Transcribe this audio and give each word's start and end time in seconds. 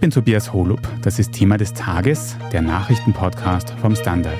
Ich 0.00 0.02
bin 0.02 0.12
Tobias 0.12 0.54
Holub. 0.54 0.80
Das 1.02 1.18
ist 1.18 1.32
Thema 1.32 1.58
des 1.58 1.74
Tages, 1.74 2.34
der 2.54 2.62
Nachrichtenpodcast 2.62 3.68
vom 3.82 3.94
Standard. 3.94 4.32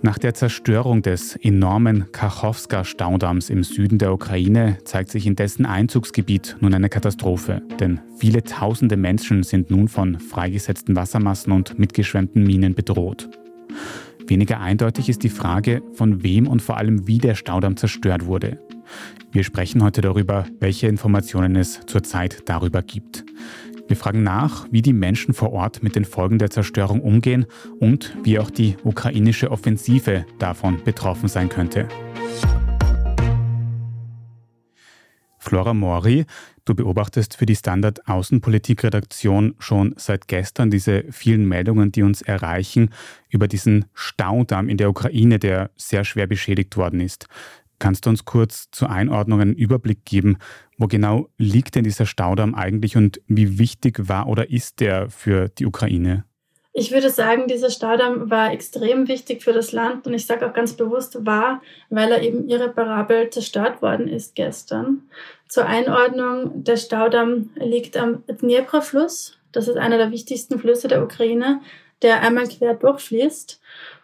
Nach 0.00 0.16
der 0.16 0.32
Zerstörung 0.32 1.02
des 1.02 1.36
enormen 1.36 2.10
Kachowska-Staudamms 2.12 3.50
im 3.50 3.62
Süden 3.62 3.98
der 3.98 4.14
Ukraine 4.14 4.78
zeigt 4.84 5.10
sich 5.10 5.26
in 5.26 5.36
dessen 5.36 5.66
Einzugsgebiet 5.66 6.56
nun 6.60 6.72
eine 6.72 6.88
Katastrophe. 6.88 7.60
Denn 7.78 8.00
viele 8.16 8.42
tausende 8.42 8.96
Menschen 8.96 9.42
sind 9.42 9.70
nun 9.70 9.86
von 9.86 10.18
freigesetzten 10.18 10.96
Wassermassen 10.96 11.52
und 11.52 11.78
mitgeschwemmten 11.78 12.42
Minen 12.42 12.74
bedroht. 12.74 13.28
Weniger 14.28 14.60
eindeutig 14.60 15.08
ist 15.08 15.22
die 15.22 15.30
Frage, 15.30 15.82
von 15.94 16.22
wem 16.22 16.46
und 16.46 16.60
vor 16.60 16.76
allem 16.76 17.06
wie 17.06 17.16
der 17.16 17.34
Staudamm 17.34 17.78
zerstört 17.78 18.26
wurde. 18.26 18.58
Wir 19.32 19.42
sprechen 19.42 19.82
heute 19.82 20.02
darüber, 20.02 20.44
welche 20.60 20.86
Informationen 20.86 21.56
es 21.56 21.80
zurzeit 21.86 22.42
darüber 22.46 22.82
gibt. 22.82 23.24
Wir 23.88 23.96
fragen 23.96 24.22
nach, 24.22 24.66
wie 24.70 24.82
die 24.82 24.92
Menschen 24.92 25.32
vor 25.32 25.52
Ort 25.54 25.82
mit 25.82 25.96
den 25.96 26.04
Folgen 26.04 26.38
der 26.38 26.50
Zerstörung 26.50 27.00
umgehen 27.00 27.46
und 27.80 28.14
wie 28.22 28.38
auch 28.38 28.50
die 28.50 28.76
ukrainische 28.84 29.50
Offensive 29.50 30.26
davon 30.38 30.84
betroffen 30.84 31.28
sein 31.28 31.48
könnte. 31.48 31.88
Flora 35.48 35.72
Mori, 35.72 36.26
du 36.66 36.74
beobachtest 36.74 37.34
für 37.38 37.46
die 37.46 37.56
Standard 37.56 38.06
Außenpolitikredaktion 38.06 39.54
schon 39.58 39.94
seit 39.96 40.28
gestern 40.28 40.70
diese 40.70 41.04
vielen 41.10 41.48
Meldungen, 41.48 41.90
die 41.90 42.02
uns 42.02 42.20
erreichen 42.20 42.90
über 43.30 43.48
diesen 43.48 43.86
Staudamm 43.94 44.68
in 44.68 44.76
der 44.76 44.90
Ukraine, 44.90 45.38
der 45.38 45.70
sehr 45.74 46.04
schwer 46.04 46.26
beschädigt 46.26 46.76
worden 46.76 47.00
ist. 47.00 47.28
Kannst 47.78 48.04
du 48.04 48.10
uns 48.10 48.26
kurz 48.26 48.70
zur 48.72 48.90
Einordnung 48.90 49.40
einen 49.40 49.54
Überblick 49.54 50.04
geben, 50.04 50.36
wo 50.76 50.86
genau 50.86 51.30
liegt 51.38 51.76
denn 51.76 51.84
dieser 51.84 52.04
Staudamm 52.04 52.54
eigentlich 52.54 52.98
und 52.98 53.22
wie 53.26 53.58
wichtig 53.58 54.06
war 54.06 54.28
oder 54.28 54.50
ist 54.50 54.80
der 54.80 55.08
für 55.08 55.48
die 55.48 55.64
Ukraine? 55.64 56.24
Ich 56.80 56.92
würde 56.92 57.10
sagen, 57.10 57.48
dieser 57.48 57.70
Staudamm 57.70 58.30
war 58.30 58.52
extrem 58.52 59.08
wichtig 59.08 59.42
für 59.42 59.52
das 59.52 59.72
Land 59.72 60.06
und 60.06 60.14
ich 60.14 60.26
sage 60.26 60.46
auch 60.46 60.52
ganz 60.52 60.74
bewusst 60.74 61.26
war, 61.26 61.60
weil 61.90 62.12
er 62.12 62.22
eben 62.22 62.48
irreparabel 62.48 63.30
zerstört 63.30 63.82
worden 63.82 64.06
ist 64.06 64.36
gestern. 64.36 65.08
Zur 65.48 65.64
Einordnung, 65.64 66.62
der 66.62 66.76
Staudamm 66.76 67.50
liegt 67.56 67.96
am 67.96 68.22
Dnepr-Fluss. 68.26 69.38
Das 69.50 69.66
ist 69.66 69.78
einer 69.78 69.96
der 69.96 70.10
wichtigsten 70.10 70.58
Flüsse 70.58 70.88
der 70.88 71.02
Ukraine, 71.02 71.60
der 72.02 72.20
einmal 72.20 72.46
quer 72.48 72.74
durchfließt. 72.74 73.60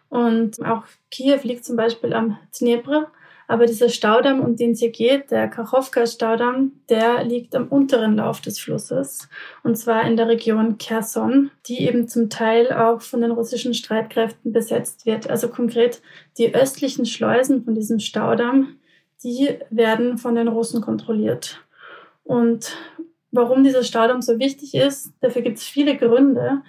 Und 0.09 0.65
auch 0.65 0.83
Kiew 1.11 1.39
liegt 1.43 1.63
zum 1.63 1.75
Beispiel 1.75 2.13
am 2.13 2.37
Dnepr. 2.59 3.11
Aber 3.47 3.67
dieser 3.67 3.89
Staudamm, 3.89 4.39
um 4.39 4.55
den 4.55 4.71
es 4.71 4.79
hier 4.79 4.89
geht, 4.89 5.29
der 5.29 5.47
Kachowka-Staudamm, 5.47 6.71
der 6.89 7.23
liegt 7.23 7.55
am 7.55 7.67
unteren 7.67 8.15
Lauf 8.15 8.41
des 8.41 8.59
Flusses. 8.59 9.29
Und 9.63 9.77
zwar 9.77 10.03
in 10.07 10.17
der 10.17 10.27
Region 10.27 10.79
Kherson, 10.79 11.51
die 11.67 11.81
eben 11.81 12.07
zum 12.07 12.31
Teil 12.31 12.73
auch 12.73 13.01
von 13.01 13.21
den 13.21 13.29
russischen 13.29 13.75
Streitkräften 13.75 14.51
besetzt 14.51 15.05
wird. 15.05 15.29
Also 15.29 15.49
konkret 15.49 16.01
die 16.39 16.55
östlichen 16.55 17.05
Schleusen 17.05 17.63
von 17.63 17.75
diesem 17.75 17.99
Staudamm, 17.99 18.77
die 19.23 19.57
werden 19.69 20.17
von 20.17 20.35
den 20.35 20.47
Russen 20.47 20.81
kontrolliert. 20.81 21.61
Und 22.23 22.75
warum 23.31 23.63
dieser 23.63 23.83
Staudamm 23.83 24.21
so 24.21 24.39
wichtig 24.39 24.73
ist, 24.73 25.13
dafür 25.21 25.41
gibt 25.41 25.57
es 25.57 25.63
viele 25.63 25.97
Gründe. 25.97 26.61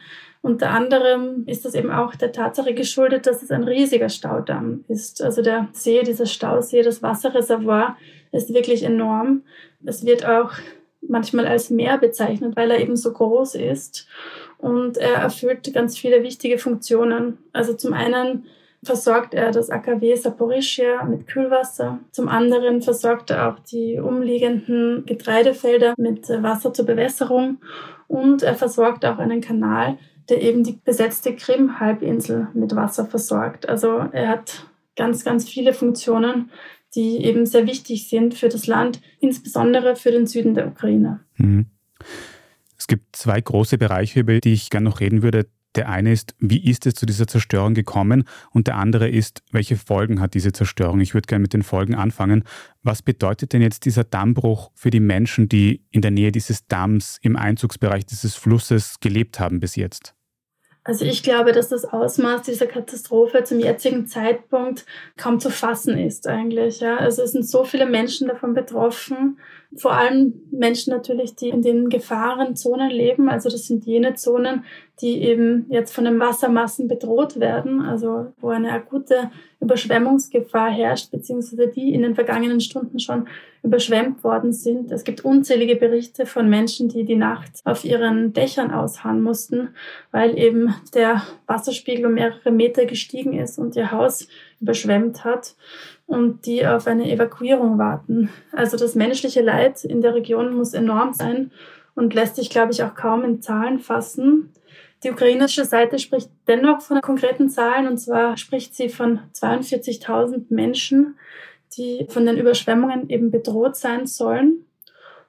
Unter 0.43 0.71
anderem 0.71 1.45
ist 1.47 1.65
das 1.65 1.75
eben 1.75 1.91
auch 1.91 2.15
der 2.15 2.31
Tatsache 2.33 2.75
geschuldet, 2.75 3.27
dass 3.27 3.43
es 3.43 3.51
ein 3.51 3.65
riesiger 3.65 4.09
Staudamm 4.09 4.85
ist. 4.87 5.23
Also 5.23 5.43
der 5.43 5.69
See, 5.73 6.03
dieser 6.03 6.27
Stausee, 6.27 6.83
das 6.83 7.03
Wasserreservoir 7.03 7.97
ist 8.33 8.55
wirklich 8.55 8.85
enorm. 8.85 9.43
Es 9.85 10.05
wird 10.05 10.25
auch 10.25 10.53
manchmal 11.01 11.47
als 11.47 11.71
Meer 11.71 11.99
bezeichnet, 11.99 12.57
weil 12.57 12.71
er 12.71 12.81
eben 12.81 12.97
so 12.97 13.13
groß 13.13 13.57
ist. 13.57 14.07
Und 14.59 14.99
er 14.99 15.15
erfüllt 15.17 15.73
ganz 15.75 15.99
viele 15.99 16.23
wichtige 16.23 16.59
Funktionen. 16.59 17.39
Also 17.53 17.75
zum 17.75 17.93
einen 17.93 18.47
versorgt 18.83 19.35
er 19.35 19.51
das 19.51 19.71
AKW 19.71 20.15
Saporischia 20.15 21.05
mit 21.05 21.27
Kühlwasser. 21.27 21.99
Zum 22.13 22.29
anderen 22.29 22.83
versorgt 22.83 23.31
er 23.31 23.49
auch 23.49 23.59
die 23.59 23.99
umliegenden 23.99 25.05
Getreidefelder 25.07 25.95
mit 25.97 26.29
Wasser 26.29 26.73
zur 26.73 26.87
Bewässerung. 26.87 27.59
Und 28.09 28.43
er 28.43 28.55
versorgt 28.55 29.05
auch 29.05 29.19
einen 29.19 29.41
Kanal, 29.41 29.99
der 30.29 30.43
eben 30.43 30.63
die 30.65 30.79
besetzte 30.85 31.35
Krim-Halbinsel 31.35 32.49
mit 32.55 32.75
Wasser 32.75 33.07
versorgt. 33.07 33.69
Also 33.69 34.05
er 34.13 34.29
hat 34.29 34.67
ganz, 34.97 35.25
ganz 35.25 35.49
viele 35.49 35.73
Funktionen, 35.73 36.51
die 36.95 37.25
eben 37.25 37.47
sehr 37.47 37.67
wichtig 37.67 38.09
sind 38.09 38.35
für 38.35 38.49
das 38.49 38.67
Land, 38.67 39.01
insbesondere 39.21 39.97
für 39.97 40.11
den 40.11 40.27
Süden 40.27 40.55
der 40.55 40.69
Ukraine. 40.69 41.21
Mhm. 41.37 41.67
Es 42.79 42.87
gibt 42.87 43.17
zwei 43.17 43.41
große 43.41 43.79
Bereiche, 43.79 44.21
über 44.21 44.39
die 44.41 44.53
ich 44.53 44.71
gerne 44.71 44.89
noch 44.89 45.01
reden 45.01 45.23
würde. 45.23 45.47
Der 45.77 45.89
eine 45.91 46.13
ist, 46.13 46.35
wie 46.39 46.69
ist 46.69 46.87
es 46.87 46.95
zu 46.95 47.07
dieser 47.07 47.27
Zerstörung 47.27 47.75
gekommen? 47.75 48.25
Und 48.51 48.67
der 48.67 48.77
andere 48.77 49.09
ist, 49.09 49.43
welche 49.53 49.77
Folgen 49.77 50.21
hat 50.21 50.35
diese 50.35 50.53
Zerstörung? 50.53 51.01
Ich 51.01 51.15
würde 51.15 51.27
gerne 51.27 51.43
mit 51.43 51.53
den 51.53 51.63
Folgen 51.63 51.95
anfangen. 51.95 52.45
Was 52.83 53.03
bedeutet 53.03 53.53
denn 53.53 53.63
jetzt 53.63 53.85
dieser 53.85 54.05
Dammbruch 54.05 54.71
für 54.75 54.91
die 54.91 55.01
Menschen, 55.01 55.49
die 55.49 55.85
in 55.91 56.01
der 56.01 56.11
Nähe 56.11 56.33
dieses 56.33 56.67
Damms 56.67 57.19
im 57.21 57.37
Einzugsbereich 57.37 58.07
dieses 58.07 58.35
Flusses 58.35 59.01
gelebt 59.01 59.39
haben 59.39 59.61
bis 59.61 59.77
jetzt? 59.77 60.17
Also 60.87 61.05
ich 61.05 61.25
glaube, 61.25 61.51
dass 61.51 61.69
das 61.69 61.85
Ausmaß 61.85 62.43
dieser 62.43 62.67
Katastrophe 62.67 63.43
zum 63.43 63.59
jetzigen 63.59 64.07
Zeitpunkt 64.07 64.87
kaum 65.17 65.41
zu 65.41 65.51
fassen 65.51 65.99
ist 65.99 66.29
eigentlich. 66.29 66.79
Ja. 66.79 66.99
Also 66.99 67.23
es 67.23 67.33
sind 67.33 67.45
so 67.45 67.65
viele 67.65 67.87
Menschen 67.87 68.29
davon 68.29 68.55
betroffen, 68.55 69.39
vor 69.77 69.93
allem 69.93 70.35
Menschen 70.51 70.93
natürlich, 70.93 71.35
die 71.35 71.49
in 71.49 71.63
den 71.63 71.89
Gefahrenzonen 71.89 72.91
leben. 72.91 73.29
Also 73.29 73.49
das 73.49 73.67
sind 73.67 73.85
jene 73.85 74.15
Zonen, 74.15 74.65
die 75.01 75.23
eben 75.23 75.67
jetzt 75.69 75.95
von 75.95 76.05
den 76.05 76.19
Wassermassen 76.19 76.89
bedroht 76.89 77.39
werden, 77.39 77.83
also 77.83 78.33
wo 78.41 78.49
eine 78.49 78.73
akute 78.73 79.31
Überschwemmungsgefahr 79.61 80.71
herrscht, 80.71 81.11
beziehungsweise 81.11 81.69
die 81.69 81.93
in 81.93 82.03
den 82.03 82.15
vergangenen 82.15 82.61
Stunden 82.61 82.99
schon 82.99 83.27
überschwemmt 83.63 84.25
worden 84.25 84.53
sind. 84.53 84.93
Es 84.93 85.05
gibt 85.05 85.25
unzählige 85.25 85.77
Berichte 85.77 86.25
von 86.25 86.49
Menschen, 86.49 86.89
die 86.89 87.05
die 87.05 87.17
Nacht 87.17 87.61
auf 87.65 87.85
ihren 87.85 88.33
Dächern 88.33 88.71
ausharren 88.71 89.23
mussten, 89.23 89.71
weil 90.13 90.39
eben 90.39 90.75
der 90.95 91.23
Wasserspiegel 91.47 92.07
um 92.07 92.15
mehrere 92.15 92.51
Meter 92.51 92.87
gestiegen 92.87 93.39
ist 93.39 93.59
und 93.59 93.77
ihr 93.77 93.91
Haus 93.91 94.29
überschwemmt 94.61 95.25
hat 95.25 95.57
und 96.07 96.47
die 96.47 96.67
auf 96.67 96.87
eine 96.87 97.11
Evakuierung 97.11 97.79
warten. 97.79 98.31
Also 98.53 98.77
das 98.77 98.95
menschliche 98.95 99.43
Leid 99.43 99.85
in 99.85 100.01
der 100.01 100.15
Region 100.15 100.55
muss 100.55 100.73
enorm 100.73 101.13
sein 101.13 101.51
und 101.95 102.15
lässt 102.15 102.37
sich, 102.37 102.51
glaube 102.51 102.73
ich, 102.73 102.83
auch 102.83 102.95
kaum 102.95 103.25
in 103.25 103.43
Zahlen 103.43 103.81
fassen. 103.81 104.53
Die 105.03 105.11
ukrainische 105.11 105.65
Seite 105.65 105.99
spricht 105.99 106.31
dennoch 106.47 106.81
von 106.81 107.01
konkreten 107.01 107.51
Zahlen 107.51 107.87
und 107.89 107.99
zwar 107.99 108.37
spricht 108.37 108.75
sie 108.75 108.89
von 108.89 109.21
42.000 109.35 110.45
Menschen, 110.49 111.17
die 111.77 112.07
von 112.09 112.25
den 112.25 112.39
Überschwemmungen 112.39 113.11
eben 113.11 113.31
bedroht 113.31 113.77
sein 113.77 114.07
sollen. 114.07 114.65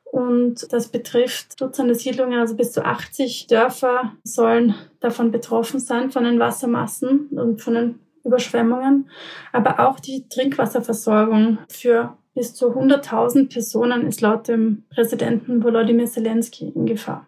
Und 0.06 0.72
das 0.72 0.88
betrifft 0.88 1.60
Dutzende 1.60 1.96
Siedlungen, 1.96 2.40
also 2.40 2.56
bis 2.56 2.72
zu 2.72 2.86
80 2.86 3.48
Dörfer 3.48 4.14
sollen 4.24 4.76
davon 5.00 5.32
betroffen 5.32 5.80
sein, 5.80 6.12
von 6.12 6.24
den 6.24 6.40
Wassermassen 6.40 7.28
und 7.32 7.62
von 7.62 7.74
den 7.74 8.00
Überschwemmungen. 8.28 9.10
Aber 9.52 9.80
auch 9.80 10.00
die 10.00 10.28
Trinkwasserversorgung 10.30 11.58
für 11.70 12.18
bis 12.36 12.54
zu 12.54 12.68
100.000 12.68 13.50
Personen 13.50 14.06
ist 14.06 14.22
laut 14.22 14.48
dem 14.48 14.84
Präsidenten 14.90 15.64
Volodymyr 15.64 16.06
Zelensky 16.06 16.70
in 16.70 16.86
Gefahr. 16.86 17.28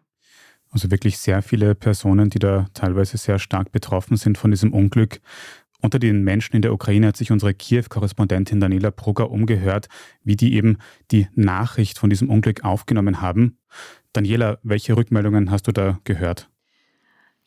Also 0.71 0.91
wirklich 0.91 1.17
sehr 1.17 1.41
viele 1.41 1.73
Personen, 1.73 2.29
die 2.29 2.37
da 2.37 2.67
teilweise 2.75 3.17
sehr 3.17 3.39
stark 3.39 3.71
betroffen 3.71 4.17
sind 4.17 4.37
von 4.37 4.51
diesem 4.51 4.71
Unglück. 4.71 5.19
Unter 5.81 5.97
den 5.97 6.23
Menschen 6.23 6.55
in 6.55 6.61
der 6.61 6.73
Ukraine 6.73 7.07
hat 7.07 7.17
sich 7.17 7.31
unsere 7.31 7.53
Kiew-Korrespondentin 7.53 8.59
Daniela 8.59 8.91
Brugger 8.91 9.31
umgehört, 9.31 9.87
wie 10.23 10.35
die 10.35 10.53
eben 10.53 10.77
die 11.09 11.27
Nachricht 11.33 11.97
von 11.97 12.09
diesem 12.09 12.29
Unglück 12.29 12.63
aufgenommen 12.63 13.21
haben. 13.21 13.57
Daniela, 14.13 14.59
welche 14.61 14.95
Rückmeldungen 14.95 15.49
hast 15.49 15.67
du 15.67 15.71
da 15.71 15.99
gehört? 16.03 16.49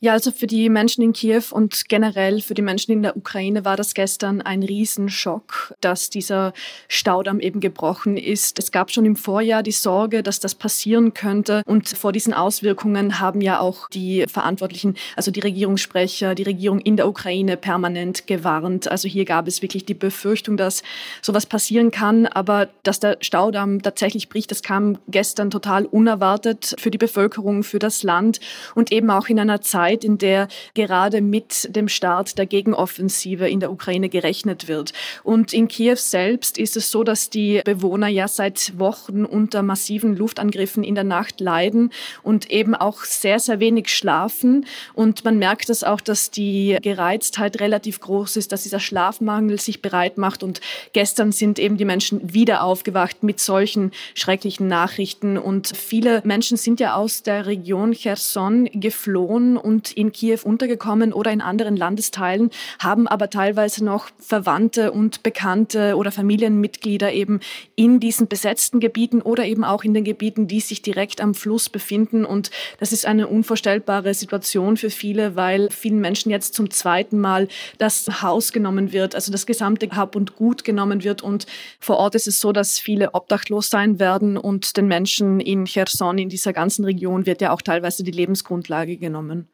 Ja, 0.04 0.14
also 0.14 0.32
für 0.32 0.48
die 0.48 0.68
Menschen 0.68 1.00
in 1.04 1.12
Kiew 1.12 1.44
und 1.52 1.88
generell 1.88 2.40
für 2.40 2.54
die 2.54 2.62
Menschen 2.62 2.90
in 2.90 3.04
der 3.04 3.16
Ukraine 3.16 3.64
war 3.64 3.76
das 3.76 3.94
gestern 3.94 4.42
ein 4.42 4.64
Riesenschock, 4.64 5.74
dass 5.80 6.10
dieser 6.10 6.54
Staudamm 6.88 7.38
eben 7.38 7.60
gebrochen 7.60 8.16
ist. 8.16 8.58
Es 8.58 8.72
gab 8.72 8.90
schon 8.90 9.04
im 9.04 9.14
Vorjahr 9.14 9.62
die 9.62 9.70
Sorge, 9.70 10.24
dass 10.24 10.40
das 10.40 10.56
passieren 10.56 11.14
könnte. 11.14 11.62
Und 11.66 11.88
vor 11.88 12.10
diesen 12.10 12.34
Auswirkungen 12.34 13.20
haben 13.20 13.40
ja 13.40 13.60
auch 13.60 13.88
die 13.90 14.24
Verantwortlichen, 14.26 14.96
also 15.14 15.30
die 15.30 15.38
Regierungssprecher, 15.38 16.34
die 16.34 16.42
Regierung 16.42 16.80
in 16.80 16.96
der 16.96 17.06
Ukraine 17.06 17.56
permanent 17.56 18.26
gewarnt. 18.26 18.90
Also 18.90 19.06
hier 19.06 19.24
gab 19.24 19.46
es 19.46 19.62
wirklich 19.62 19.84
die 19.84 19.94
Befürchtung, 19.94 20.56
dass 20.56 20.82
sowas 21.20 21.46
passieren 21.46 21.92
kann. 21.92 22.26
Aber 22.26 22.70
dass 22.82 22.98
der 22.98 23.18
Staudamm 23.20 23.82
tatsächlich 23.82 24.28
bricht, 24.28 24.50
das 24.50 24.64
kam 24.64 24.98
gestern 25.06 25.52
total 25.52 25.84
unerwartet 25.84 26.74
für 26.80 26.90
die 26.90 26.98
Bevölkerung, 26.98 27.62
für 27.62 27.78
das 27.78 28.02
Land 28.02 28.40
und 28.74 28.90
eben 28.90 29.08
auch 29.08 29.28
in 29.28 29.38
einer 29.38 29.60
Zeit, 29.60 29.91
Zeit, 29.92 30.04
in 30.04 30.18
der 30.18 30.48
gerade 30.74 31.20
mit 31.20 31.74
dem 31.74 31.88
Start 31.88 32.38
der 32.38 32.46
Gegenoffensive 32.46 33.48
in 33.48 33.60
der 33.60 33.70
Ukraine 33.70 34.08
gerechnet 34.08 34.68
wird. 34.68 34.92
Und 35.22 35.52
in 35.52 35.68
Kiew 35.68 35.96
selbst 35.96 36.58
ist 36.58 36.76
es 36.76 36.90
so, 36.90 37.04
dass 37.04 37.30
die 37.30 37.60
Bewohner 37.64 38.08
ja 38.08 38.28
seit 38.28 38.78
Wochen 38.78 39.24
unter 39.24 39.62
massiven 39.62 40.16
Luftangriffen 40.16 40.84
in 40.84 40.94
der 40.94 41.04
Nacht 41.04 41.40
leiden 41.40 41.92
und 42.22 42.50
eben 42.50 42.74
auch 42.74 43.04
sehr, 43.04 43.38
sehr 43.38 43.60
wenig 43.60 43.88
schlafen. 43.88 44.66
Und 44.94 45.24
man 45.24 45.38
merkt 45.38 45.68
das 45.68 45.84
auch, 45.84 46.00
dass 46.00 46.30
die 46.30 46.78
Gereiztheit 46.82 47.60
relativ 47.60 48.00
groß 48.00 48.36
ist, 48.36 48.52
dass 48.52 48.62
dieser 48.62 48.80
Schlafmangel 48.80 49.60
sich 49.60 49.82
bereit 49.82 50.18
macht. 50.18 50.42
Und 50.42 50.60
gestern 50.92 51.32
sind 51.32 51.58
eben 51.58 51.76
die 51.76 51.84
Menschen 51.84 52.32
wieder 52.32 52.64
aufgewacht 52.64 53.22
mit 53.22 53.40
solchen 53.40 53.92
schrecklichen 54.14 54.68
Nachrichten. 54.68 55.36
Und 55.38 55.76
viele 55.76 56.22
Menschen 56.24 56.56
sind 56.56 56.80
ja 56.80 56.94
aus 56.94 57.22
der 57.22 57.46
Region 57.46 57.92
Cherson 57.92 58.68
geflohen 58.72 59.56
und 59.56 59.81
in 59.90 60.12
Kiew 60.12 60.38
untergekommen 60.44 61.12
oder 61.12 61.32
in 61.32 61.40
anderen 61.40 61.76
Landesteilen, 61.76 62.50
haben 62.78 63.08
aber 63.08 63.30
teilweise 63.30 63.84
noch 63.84 64.08
Verwandte 64.18 64.92
und 64.92 65.22
Bekannte 65.22 65.96
oder 65.96 66.12
Familienmitglieder 66.12 67.12
eben 67.12 67.40
in 67.74 68.00
diesen 68.00 68.28
besetzten 68.28 68.80
Gebieten 68.80 69.22
oder 69.22 69.44
eben 69.44 69.64
auch 69.64 69.84
in 69.84 69.94
den 69.94 70.04
Gebieten, 70.04 70.46
die 70.46 70.60
sich 70.60 70.82
direkt 70.82 71.20
am 71.20 71.34
Fluss 71.34 71.68
befinden. 71.68 72.24
Und 72.24 72.50
das 72.78 72.92
ist 72.92 73.06
eine 73.06 73.28
unvorstellbare 73.28 74.14
Situation 74.14 74.76
für 74.76 74.90
viele, 74.90 75.36
weil 75.36 75.68
vielen 75.70 76.00
Menschen 76.00 76.30
jetzt 76.30 76.54
zum 76.54 76.70
zweiten 76.70 77.18
Mal 77.18 77.48
das 77.78 78.22
Haus 78.22 78.52
genommen 78.52 78.92
wird, 78.92 79.14
also 79.14 79.32
das 79.32 79.46
gesamte 79.46 79.88
Hab 79.90 80.16
und 80.16 80.36
Gut 80.36 80.64
genommen 80.64 81.04
wird. 81.04 81.22
Und 81.22 81.46
vor 81.80 81.96
Ort 81.96 82.14
ist 82.14 82.26
es 82.26 82.40
so, 82.40 82.52
dass 82.52 82.78
viele 82.78 83.14
obdachlos 83.14 83.70
sein 83.70 83.98
werden 83.98 84.36
und 84.36 84.76
den 84.76 84.86
Menschen 84.86 85.40
in 85.40 85.64
Cherson, 85.64 86.18
in 86.18 86.28
dieser 86.28 86.52
ganzen 86.52 86.84
Region, 86.84 87.26
wird 87.26 87.40
ja 87.40 87.52
auch 87.52 87.62
teilweise 87.62 88.04
die 88.04 88.10
Lebensgrundlage 88.10 88.96
genommen. 88.96 89.48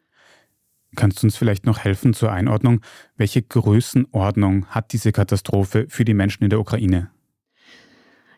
Kannst 0.96 1.22
du 1.22 1.26
uns 1.26 1.36
vielleicht 1.36 1.66
noch 1.66 1.78
helfen 1.78 2.14
zur 2.14 2.32
Einordnung? 2.32 2.80
Welche 3.16 3.42
Größenordnung 3.42 4.66
hat 4.66 4.92
diese 4.92 5.12
Katastrophe 5.12 5.86
für 5.88 6.04
die 6.04 6.14
Menschen 6.14 6.44
in 6.44 6.50
der 6.50 6.60
Ukraine? 6.60 7.10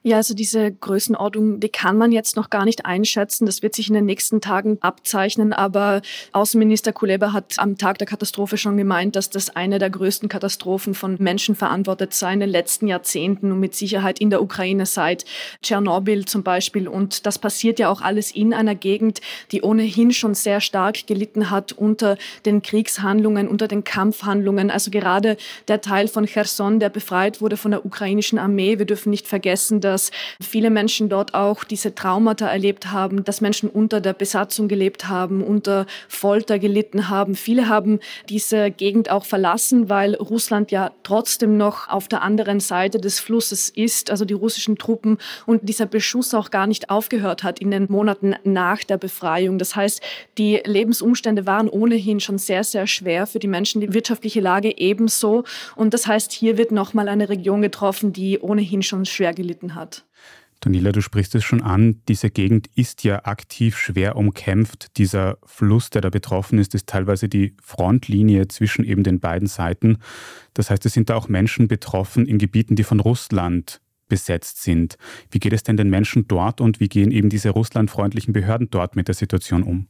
Ja, 0.02 0.16
also 0.16 0.32
diese 0.32 0.72
Größenordnung, 0.72 1.60
die 1.60 1.68
kann 1.68 1.98
man 1.98 2.10
jetzt 2.10 2.34
noch 2.34 2.48
gar 2.48 2.64
nicht 2.64 2.86
einschätzen. 2.86 3.44
Das 3.44 3.62
wird 3.62 3.74
sich 3.74 3.88
in 3.88 3.94
den 3.94 4.06
nächsten 4.06 4.40
Tagen 4.40 4.78
abzeichnen. 4.80 5.52
Aber 5.52 6.00
Außenminister 6.32 6.94
Kuleba 6.94 7.34
hat 7.34 7.58
am 7.58 7.76
Tag 7.76 7.98
der 7.98 8.06
Katastrophe 8.06 8.56
schon 8.56 8.78
gemeint, 8.78 9.14
dass 9.14 9.28
das 9.28 9.54
eine 9.54 9.78
der 9.78 9.90
größten 9.90 10.30
Katastrophen 10.30 10.94
von 10.94 11.16
Menschen 11.18 11.54
verantwortet 11.54 12.14
sei 12.14 12.32
in 12.32 12.40
den 12.40 12.48
letzten 12.48 12.86
Jahrzehnten 12.86 13.52
und 13.52 13.60
mit 13.60 13.74
Sicherheit 13.74 14.20
in 14.20 14.30
der 14.30 14.40
Ukraine 14.40 14.86
seit 14.86 15.26
Tschernobyl 15.60 16.24
zum 16.24 16.44
Beispiel. 16.44 16.88
Und 16.88 17.26
das 17.26 17.38
passiert 17.38 17.78
ja 17.78 17.90
auch 17.90 18.00
alles 18.00 18.30
in 18.30 18.54
einer 18.54 18.74
Gegend, 18.74 19.20
die 19.52 19.60
ohnehin 19.60 20.12
schon 20.12 20.32
sehr 20.32 20.62
stark 20.62 21.06
gelitten 21.08 21.50
hat 21.50 21.72
unter 21.72 22.16
den 22.46 22.62
Kriegshandlungen, 22.62 23.48
unter 23.48 23.68
den 23.68 23.84
Kampfhandlungen. 23.84 24.70
Also 24.70 24.90
gerade 24.90 25.36
der 25.68 25.82
Teil 25.82 26.08
von 26.08 26.24
Cherson, 26.24 26.80
der 26.80 26.88
befreit 26.88 27.42
wurde 27.42 27.58
von 27.58 27.72
der 27.72 27.84
ukrainischen 27.84 28.38
Armee. 28.38 28.78
Wir 28.78 28.86
dürfen 28.86 29.10
nicht 29.10 29.28
vergessen, 29.28 29.82
dass 29.90 30.12
viele 30.40 30.70
Menschen 30.70 31.08
dort 31.08 31.34
auch 31.34 31.64
diese 31.64 31.96
Traumata 31.96 32.46
erlebt 32.46 32.92
haben, 32.92 33.24
dass 33.24 33.40
Menschen 33.40 33.68
unter 33.68 34.00
der 34.00 34.12
Besatzung 34.12 34.68
gelebt 34.68 35.08
haben, 35.08 35.42
unter 35.42 35.84
Folter 36.06 36.60
gelitten 36.60 37.08
haben. 37.08 37.34
Viele 37.34 37.68
haben 37.68 37.98
diese 38.28 38.70
Gegend 38.70 39.10
auch 39.10 39.24
verlassen, 39.24 39.88
weil 39.88 40.14
Russland 40.14 40.70
ja 40.70 40.92
trotzdem 41.02 41.56
noch 41.56 41.88
auf 41.88 42.06
der 42.06 42.22
anderen 42.22 42.60
Seite 42.60 43.00
des 43.00 43.18
Flusses 43.18 43.68
ist, 43.68 44.12
also 44.12 44.24
die 44.24 44.34
russischen 44.34 44.78
Truppen 44.78 45.18
und 45.44 45.68
dieser 45.68 45.86
Beschuss 45.86 46.34
auch 46.34 46.52
gar 46.52 46.68
nicht 46.68 46.88
aufgehört 46.88 47.42
hat 47.42 47.58
in 47.58 47.72
den 47.72 47.86
Monaten 47.88 48.36
nach 48.44 48.84
der 48.84 48.96
Befreiung. 48.96 49.58
Das 49.58 49.74
heißt, 49.74 50.00
die 50.38 50.62
Lebensumstände 50.64 51.46
waren 51.46 51.68
ohnehin 51.68 52.20
schon 52.20 52.38
sehr, 52.38 52.62
sehr 52.62 52.86
schwer 52.86 53.26
für 53.26 53.40
die 53.40 53.48
Menschen, 53.48 53.80
die 53.80 53.92
wirtschaftliche 53.92 54.40
Lage 54.40 54.78
ebenso. 54.78 55.42
Und 55.74 55.94
das 55.94 56.06
heißt, 56.06 56.30
hier 56.30 56.58
wird 56.58 56.70
nochmal 56.70 57.08
eine 57.08 57.28
Region 57.28 57.60
getroffen, 57.60 58.12
die 58.12 58.38
ohnehin 58.38 58.84
schon 58.84 59.04
schwer 59.04 59.34
gelitten 59.34 59.74
hat 59.74 59.79
hat. 59.80 60.06
Daniela, 60.60 60.92
du 60.92 61.00
sprichst 61.00 61.34
es 61.34 61.42
schon 61.42 61.62
an, 61.62 62.02
diese 62.06 62.30
Gegend 62.30 62.68
ist 62.74 63.02
ja 63.02 63.24
aktiv 63.24 63.78
schwer 63.78 64.16
umkämpft. 64.16 64.98
Dieser 64.98 65.38
Fluss, 65.44 65.88
der 65.88 66.02
da 66.02 66.10
betroffen 66.10 66.58
ist, 66.58 66.74
ist 66.74 66.86
teilweise 66.86 67.30
die 67.30 67.56
Frontlinie 67.62 68.46
zwischen 68.48 68.84
eben 68.84 69.02
den 69.02 69.20
beiden 69.20 69.48
Seiten. 69.48 69.98
Das 70.52 70.68
heißt, 70.68 70.84
es 70.84 70.92
sind 70.92 71.08
da 71.08 71.14
auch 71.14 71.28
Menschen 71.28 71.66
betroffen 71.66 72.26
in 72.26 72.36
Gebieten, 72.36 72.76
die 72.76 72.84
von 72.84 73.00
Russland 73.00 73.80
besetzt 74.10 74.62
sind. 74.62 74.98
Wie 75.30 75.38
geht 75.38 75.54
es 75.54 75.62
denn 75.62 75.78
den 75.78 75.88
Menschen 75.88 76.28
dort 76.28 76.60
und 76.60 76.78
wie 76.78 76.88
gehen 76.88 77.10
eben 77.10 77.30
diese 77.30 77.50
russlandfreundlichen 77.50 78.34
Behörden 78.34 78.68
dort 78.70 78.96
mit 78.96 79.08
der 79.08 79.14
Situation 79.14 79.62
um? 79.62 79.86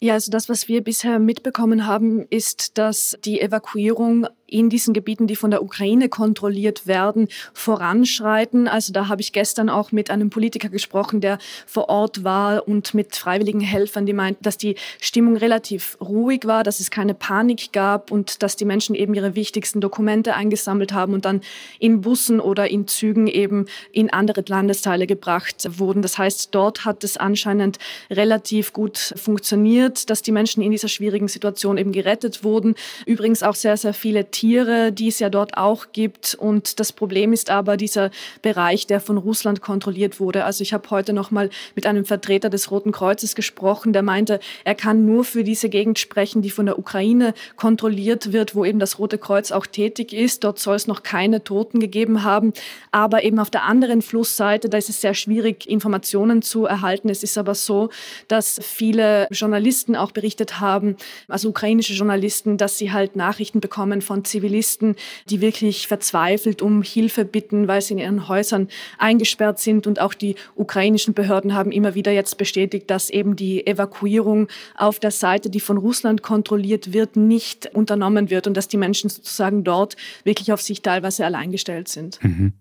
Ja, 0.00 0.14
also 0.14 0.30
das, 0.30 0.48
was 0.48 0.68
wir 0.68 0.82
bisher 0.82 1.18
mitbekommen 1.18 1.86
haben, 1.86 2.26
ist, 2.28 2.78
dass 2.78 3.16
die 3.24 3.40
Evakuierung 3.40 4.26
in 4.46 4.70
diesen 4.70 4.94
Gebieten, 4.94 5.26
die 5.26 5.36
von 5.36 5.50
der 5.50 5.62
Ukraine 5.62 6.08
kontrolliert 6.08 6.86
werden, 6.86 7.28
voranschreiten. 7.54 8.68
Also 8.68 8.92
da 8.92 9.08
habe 9.08 9.22
ich 9.22 9.32
gestern 9.32 9.68
auch 9.68 9.90
mit 9.90 10.10
einem 10.10 10.30
Politiker 10.30 10.68
gesprochen, 10.68 11.20
der 11.20 11.38
vor 11.66 11.88
Ort 11.88 12.24
war 12.24 12.68
und 12.68 12.94
mit 12.94 13.16
freiwilligen 13.16 13.60
Helfern, 13.60 14.06
die 14.06 14.12
meinten, 14.12 14.42
dass 14.42 14.58
die 14.58 14.76
Stimmung 15.00 15.36
relativ 15.36 15.96
ruhig 16.00 16.42
war, 16.44 16.62
dass 16.62 16.80
es 16.80 16.90
keine 16.90 17.14
Panik 17.14 17.72
gab 17.72 18.10
und 18.10 18.42
dass 18.42 18.56
die 18.56 18.64
Menschen 18.64 18.94
eben 18.94 19.14
ihre 19.14 19.34
wichtigsten 19.34 19.80
Dokumente 19.80 20.34
eingesammelt 20.34 20.92
haben 20.92 21.14
und 21.14 21.24
dann 21.24 21.40
in 21.78 22.02
Bussen 22.02 22.40
oder 22.40 22.68
in 22.70 22.86
Zügen 22.86 23.26
eben 23.26 23.66
in 23.92 24.12
andere 24.12 24.44
Landesteile 24.46 25.06
gebracht 25.06 25.66
wurden. 25.78 26.02
Das 26.02 26.18
heißt, 26.18 26.54
dort 26.54 26.84
hat 26.84 27.02
es 27.02 27.16
anscheinend 27.16 27.78
relativ 28.10 28.72
gut 28.72 29.14
funktioniert, 29.16 30.10
dass 30.10 30.22
die 30.22 30.32
Menschen 30.32 30.62
in 30.62 30.70
dieser 30.70 30.88
schwierigen 30.88 31.28
Situation 31.28 31.78
eben 31.78 31.92
gerettet 31.92 32.44
wurden. 32.44 32.74
Übrigens 33.06 33.42
auch 33.42 33.54
sehr, 33.54 33.76
sehr 33.76 33.94
viele 33.94 34.30
Tiere 34.34 34.90
die 34.92 35.08
es 35.08 35.20
ja 35.20 35.30
dort 35.30 35.56
auch 35.56 35.86
gibt. 35.92 36.34
Und 36.34 36.80
das 36.80 36.92
Problem 36.92 37.32
ist 37.32 37.50
aber 37.50 37.76
dieser 37.76 38.10
Bereich, 38.42 38.86
der 38.86 39.00
von 39.00 39.16
Russland 39.16 39.60
kontrolliert 39.60 40.18
wurde. 40.18 40.44
Also 40.44 40.62
ich 40.62 40.72
habe 40.72 40.90
heute 40.90 41.12
noch 41.12 41.30
mal 41.30 41.50
mit 41.76 41.86
einem 41.86 42.04
Vertreter 42.04 42.50
des 42.50 42.70
Roten 42.70 42.90
Kreuzes 42.90 43.36
gesprochen, 43.36 43.92
der 43.92 44.02
meinte, 44.02 44.40
er 44.64 44.74
kann 44.74 45.06
nur 45.06 45.24
für 45.24 45.44
diese 45.44 45.68
Gegend 45.68 45.98
sprechen, 45.98 46.42
die 46.42 46.50
von 46.50 46.66
der 46.66 46.78
Ukraine 46.78 47.32
kontrolliert 47.56 48.32
wird, 48.32 48.54
wo 48.54 48.64
eben 48.64 48.80
das 48.80 48.98
Rote 48.98 49.18
Kreuz 49.18 49.52
auch 49.52 49.66
tätig 49.66 50.12
ist. 50.12 50.42
Dort 50.42 50.58
soll 50.58 50.74
es 50.74 50.88
noch 50.88 51.04
keine 51.04 51.44
Toten 51.44 51.78
gegeben 51.78 52.24
haben. 52.24 52.52
Aber 52.90 53.22
eben 53.22 53.38
auf 53.38 53.50
der 53.50 53.62
anderen 53.62 54.02
Flussseite, 54.02 54.68
da 54.68 54.78
ist 54.78 54.88
es 54.88 55.00
sehr 55.00 55.14
schwierig, 55.14 55.68
Informationen 55.68 56.42
zu 56.42 56.64
erhalten. 56.64 57.08
Es 57.08 57.22
ist 57.22 57.38
aber 57.38 57.54
so, 57.54 57.90
dass 58.26 58.58
viele 58.62 59.28
Journalisten 59.30 59.94
auch 59.94 60.10
berichtet 60.10 60.58
haben, 60.58 60.96
also 61.28 61.50
ukrainische 61.50 61.92
Journalisten, 61.92 62.56
dass 62.56 62.78
sie 62.78 62.92
halt 62.92 63.14
Nachrichten 63.14 63.60
bekommen 63.60 64.02
von 64.02 64.23
Zivilisten, 64.24 64.96
die 65.28 65.40
wirklich 65.40 65.86
verzweifelt 65.86 66.62
um 66.62 66.82
Hilfe 66.82 67.24
bitten, 67.24 67.68
weil 67.68 67.80
sie 67.80 67.94
in 67.94 67.98
ihren 67.98 68.28
Häusern 68.28 68.68
eingesperrt 68.98 69.58
sind. 69.58 69.86
Und 69.86 70.00
auch 70.00 70.14
die 70.14 70.36
ukrainischen 70.54 71.14
Behörden 71.14 71.54
haben 71.54 71.72
immer 71.72 71.94
wieder 71.94 72.12
jetzt 72.12 72.38
bestätigt, 72.38 72.90
dass 72.90 73.10
eben 73.10 73.36
die 73.36 73.66
Evakuierung 73.66 74.48
auf 74.76 74.98
der 74.98 75.10
Seite, 75.10 75.50
die 75.50 75.60
von 75.60 75.78
Russland 75.78 76.22
kontrolliert 76.22 76.92
wird, 76.92 77.16
nicht 77.16 77.66
unternommen 77.74 78.30
wird 78.30 78.46
und 78.46 78.56
dass 78.56 78.68
die 78.68 78.76
Menschen 78.76 79.10
sozusagen 79.10 79.64
dort 79.64 79.96
wirklich 80.24 80.52
auf 80.52 80.62
sich 80.62 80.82
teilweise 80.82 81.24
allein 81.24 81.50
gestellt 81.50 81.88
sind. 81.88 82.18
Mhm. 82.22 82.54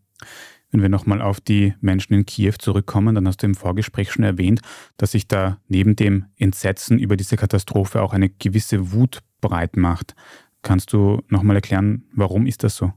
Wenn 0.74 0.82
wir 0.82 0.90
nochmal 0.90 1.22
auf 1.22 1.40
die 1.40 1.76
Menschen 1.82 2.16
in 2.16 2.26
Kiew 2.26 2.54
zurückkommen, 2.58 3.14
dann 3.14 3.28
hast 3.28 3.44
du 3.44 3.46
im 3.46 3.54
Vorgespräch 3.54 4.12
schon 4.12 4.24
erwähnt, 4.24 4.60
dass 4.98 5.12
sich 5.12 5.28
da 5.28 5.60
neben 5.68 5.96
dem 5.96 6.26
Entsetzen 6.36 6.98
über 6.98 7.16
diese 7.16 7.38
Katastrophe 7.38 8.02
auch 8.02 8.12
eine 8.12 8.30
gewisse 8.30 8.92
Wut 8.92 9.20
breit 9.40 9.78
macht. 9.78 10.16
Kannst 10.64 10.94
du 10.94 11.22
nochmal 11.28 11.58
erklären, 11.58 12.06
warum 12.14 12.48
ist 12.48 12.64
das 12.64 12.76
so? 12.76 12.94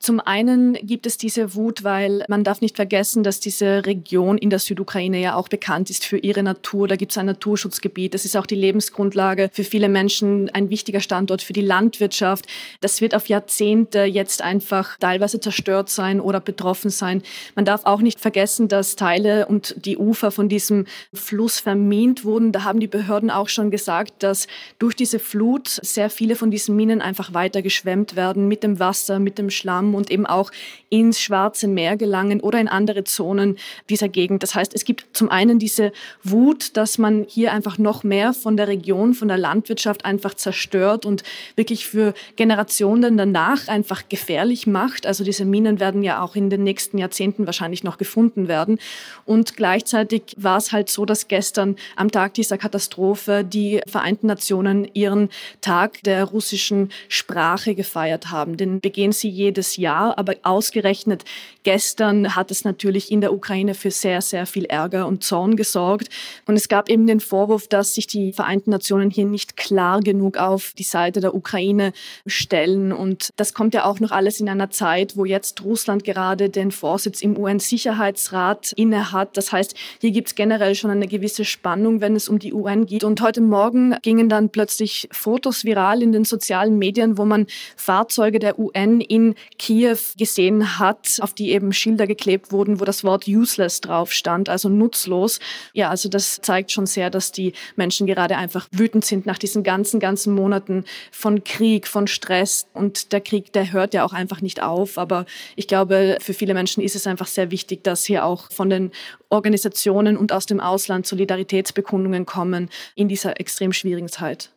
Zum 0.00 0.20
einen 0.20 0.74
gibt 0.74 1.06
es 1.06 1.16
diese 1.16 1.56
Wut, 1.56 1.82
weil 1.82 2.24
man 2.28 2.44
darf 2.44 2.60
nicht 2.60 2.76
vergessen, 2.76 3.24
dass 3.24 3.40
diese 3.40 3.84
Region 3.84 4.38
in 4.38 4.48
der 4.48 4.60
Südukraine 4.60 5.20
ja 5.20 5.34
auch 5.34 5.48
bekannt 5.48 5.90
ist 5.90 6.04
für 6.04 6.18
ihre 6.18 6.44
Natur. 6.44 6.86
Da 6.86 6.94
gibt 6.94 7.10
es 7.10 7.18
ein 7.18 7.26
Naturschutzgebiet. 7.26 8.14
Das 8.14 8.24
ist 8.24 8.36
auch 8.36 8.46
die 8.46 8.54
Lebensgrundlage 8.54 9.50
für 9.52 9.64
viele 9.64 9.88
Menschen, 9.88 10.50
ein 10.50 10.70
wichtiger 10.70 11.00
Standort 11.00 11.42
für 11.42 11.52
die 11.52 11.62
Landwirtschaft. 11.62 12.46
Das 12.80 13.00
wird 13.00 13.12
auf 13.12 13.26
Jahrzehnte 13.26 14.04
jetzt 14.04 14.40
einfach 14.40 14.96
teilweise 14.98 15.40
zerstört 15.40 15.90
sein 15.90 16.20
oder 16.20 16.38
betroffen 16.38 16.90
sein. 16.90 17.24
Man 17.56 17.64
darf 17.64 17.84
auch 17.84 18.00
nicht 18.00 18.20
vergessen, 18.20 18.68
dass 18.68 18.94
Teile 18.94 19.46
und 19.46 19.84
die 19.84 19.98
Ufer 19.98 20.30
von 20.30 20.48
diesem 20.48 20.86
Fluss 21.12 21.58
vermint 21.58 22.24
wurden. 22.24 22.52
Da 22.52 22.62
haben 22.62 22.78
die 22.78 22.86
Behörden 22.86 23.32
auch 23.32 23.48
schon 23.48 23.72
gesagt, 23.72 24.22
dass 24.22 24.46
durch 24.78 24.94
diese 24.94 25.18
Flut 25.18 25.66
sehr 25.68 26.08
viele 26.08 26.36
von 26.36 26.52
diesen 26.52 26.76
Minen 26.76 27.02
einfach 27.02 27.34
weiter 27.34 27.62
geschwemmt 27.62 28.14
werden 28.14 28.46
mit 28.46 28.62
dem 28.62 28.78
Wasser, 28.78 29.18
mit 29.18 29.38
dem 29.38 29.50
Schlamm 29.50 29.87
kommen 29.88 29.94
und 29.94 30.10
eben 30.10 30.26
auch 30.26 30.50
ins 30.90 31.20
Schwarze 31.20 31.68
Meer 31.68 31.96
gelangen 31.96 32.40
oder 32.40 32.60
in 32.60 32.68
andere 32.68 33.04
Zonen 33.04 33.58
dieser 33.90 34.08
Gegend. 34.08 34.42
Das 34.42 34.54
heißt, 34.54 34.74
es 34.74 34.84
gibt 34.84 35.06
zum 35.12 35.30
einen 35.30 35.58
diese 35.58 35.92
Wut, 36.22 36.76
dass 36.76 36.98
man 36.98 37.24
hier 37.28 37.52
einfach 37.52 37.78
noch 37.78 38.04
mehr 38.04 38.32
von 38.32 38.56
der 38.56 38.68
Region, 38.68 39.14
von 39.14 39.28
der 39.28 39.38
Landwirtschaft 39.38 40.04
einfach 40.04 40.34
zerstört 40.34 41.04
und 41.04 41.22
wirklich 41.56 41.86
für 41.86 42.14
Generationen 42.36 43.16
danach 43.16 43.68
einfach 43.68 44.08
gefährlich 44.08 44.66
macht. 44.66 45.06
Also 45.06 45.24
diese 45.24 45.44
Minen 45.44 45.78
werden 45.80 46.02
ja 46.02 46.22
auch 46.22 46.36
in 46.36 46.48
den 46.48 46.64
nächsten 46.64 46.98
Jahrzehnten 46.98 47.46
wahrscheinlich 47.46 47.84
noch 47.84 47.98
gefunden 47.98 48.48
werden. 48.48 48.78
Und 49.24 49.56
gleichzeitig 49.56 50.22
war 50.36 50.56
es 50.56 50.72
halt 50.72 50.88
so, 50.88 51.04
dass 51.04 51.28
gestern 51.28 51.76
am 51.96 52.10
Tag 52.10 52.34
dieser 52.34 52.56
Katastrophe 52.56 53.44
die 53.44 53.80
Vereinten 53.86 54.26
Nationen 54.26 54.88
ihren 54.94 55.28
Tag 55.60 56.02
der 56.02 56.24
russischen 56.24 56.90
Sprache 57.08 57.74
gefeiert 57.74 58.30
haben. 58.30 58.56
Den 58.56 58.80
begehen 58.80 59.12
sie 59.12 59.28
jedes 59.28 59.77
Jahr, 59.78 60.18
aber 60.18 60.34
ausgerechnet 60.42 61.24
gestern 61.68 62.34
hat 62.34 62.50
es 62.50 62.64
natürlich 62.64 63.12
in 63.12 63.20
der 63.20 63.32
Ukraine 63.32 63.74
für 63.74 63.90
sehr, 63.90 64.22
sehr 64.22 64.46
viel 64.46 64.64
Ärger 64.64 65.06
und 65.06 65.22
Zorn 65.22 65.54
gesorgt. 65.54 66.08
Und 66.46 66.56
es 66.56 66.68
gab 66.68 66.88
eben 66.88 67.06
den 67.06 67.20
Vorwurf, 67.20 67.68
dass 67.68 67.94
sich 67.94 68.06
die 68.06 68.32
Vereinten 68.32 68.70
Nationen 68.70 69.10
hier 69.10 69.26
nicht 69.26 69.56
klar 69.56 70.00
genug 70.00 70.38
auf 70.38 70.72
die 70.78 70.82
Seite 70.82 71.20
der 71.20 71.34
Ukraine 71.34 71.92
stellen. 72.26 72.92
Und 72.92 73.30
das 73.36 73.54
kommt 73.54 73.74
ja 73.74 73.84
auch 73.84 74.00
noch 74.00 74.12
alles 74.12 74.40
in 74.40 74.48
einer 74.48 74.70
Zeit, 74.70 75.16
wo 75.16 75.24
jetzt 75.24 75.62
Russland 75.62 76.04
gerade 76.04 76.48
den 76.48 76.70
Vorsitz 76.70 77.20
im 77.20 77.36
UN-Sicherheitsrat 77.36 78.72
innehat. 78.72 79.36
Das 79.36 79.52
heißt, 79.52 79.74
hier 80.00 80.10
gibt 80.10 80.28
es 80.28 80.34
generell 80.34 80.74
schon 80.74 80.90
eine 80.90 81.06
gewisse 81.06 81.44
Spannung, 81.44 82.00
wenn 82.00 82.16
es 82.16 82.28
um 82.28 82.38
die 82.38 82.54
UN 82.54 82.86
geht. 82.86 83.04
Und 83.04 83.20
heute 83.20 83.40
Morgen 83.40 83.94
gingen 84.02 84.28
dann 84.28 84.48
plötzlich 84.48 85.08
Fotos 85.12 85.64
viral 85.64 86.02
in 86.02 86.12
den 86.12 86.24
sozialen 86.24 86.78
Medien, 86.78 87.18
wo 87.18 87.24
man 87.24 87.46
Fahrzeuge 87.76 88.38
der 88.38 88.58
UN 88.58 89.00
in 89.00 89.34
Kiew 89.68 89.98
gesehen 90.16 90.78
hat, 90.78 91.18
auf 91.20 91.34
die 91.34 91.50
eben 91.50 91.74
Schilder 91.74 92.06
geklebt 92.06 92.52
wurden, 92.52 92.80
wo 92.80 92.86
das 92.86 93.04
Wort 93.04 93.28
useless 93.28 93.82
drauf 93.82 94.12
stand, 94.14 94.48
also 94.48 94.70
nutzlos. 94.70 95.40
Ja, 95.74 95.90
also 95.90 96.08
das 96.08 96.40
zeigt 96.40 96.72
schon 96.72 96.86
sehr, 96.86 97.10
dass 97.10 97.32
die 97.32 97.52
Menschen 97.76 98.06
gerade 98.06 98.38
einfach 98.38 98.66
wütend 98.72 99.04
sind 99.04 99.26
nach 99.26 99.36
diesen 99.36 99.62
ganzen, 99.62 100.00
ganzen 100.00 100.34
Monaten 100.34 100.86
von 101.12 101.44
Krieg, 101.44 101.86
von 101.86 102.06
Stress. 102.06 102.66
Und 102.72 103.12
der 103.12 103.20
Krieg, 103.20 103.52
der 103.52 103.70
hört 103.70 103.92
ja 103.92 104.06
auch 104.06 104.14
einfach 104.14 104.40
nicht 104.40 104.62
auf. 104.62 104.96
Aber 104.96 105.26
ich 105.54 105.68
glaube, 105.68 106.16
für 106.18 106.32
viele 106.32 106.54
Menschen 106.54 106.82
ist 106.82 106.96
es 106.96 107.06
einfach 107.06 107.26
sehr 107.26 107.50
wichtig, 107.50 107.84
dass 107.84 108.06
hier 108.06 108.24
auch 108.24 108.50
von 108.50 108.70
den 108.70 108.90
Organisationen 109.28 110.16
und 110.16 110.32
aus 110.32 110.46
dem 110.46 110.60
Ausland 110.60 111.06
Solidaritätsbekundungen 111.06 112.24
kommen 112.24 112.70
in 112.94 113.08
dieser 113.08 113.38
extrem 113.38 113.74
schwierigen 113.74 114.08
Zeit. 114.08 114.50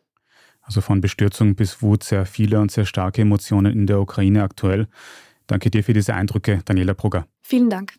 Also 0.72 0.80
von 0.80 1.02
Bestürzung 1.02 1.54
bis 1.54 1.82
Wut 1.82 2.02
sehr 2.02 2.24
viele 2.24 2.58
und 2.58 2.70
sehr 2.70 2.86
starke 2.86 3.20
Emotionen 3.20 3.74
in 3.74 3.86
der 3.86 4.00
Ukraine 4.00 4.42
aktuell. 4.42 4.88
Danke 5.46 5.70
dir 5.70 5.84
für 5.84 5.92
diese 5.92 6.14
Eindrücke, 6.14 6.62
Daniela 6.64 6.94
Brugger. 6.94 7.26
Vielen 7.42 7.68
Dank. 7.68 7.92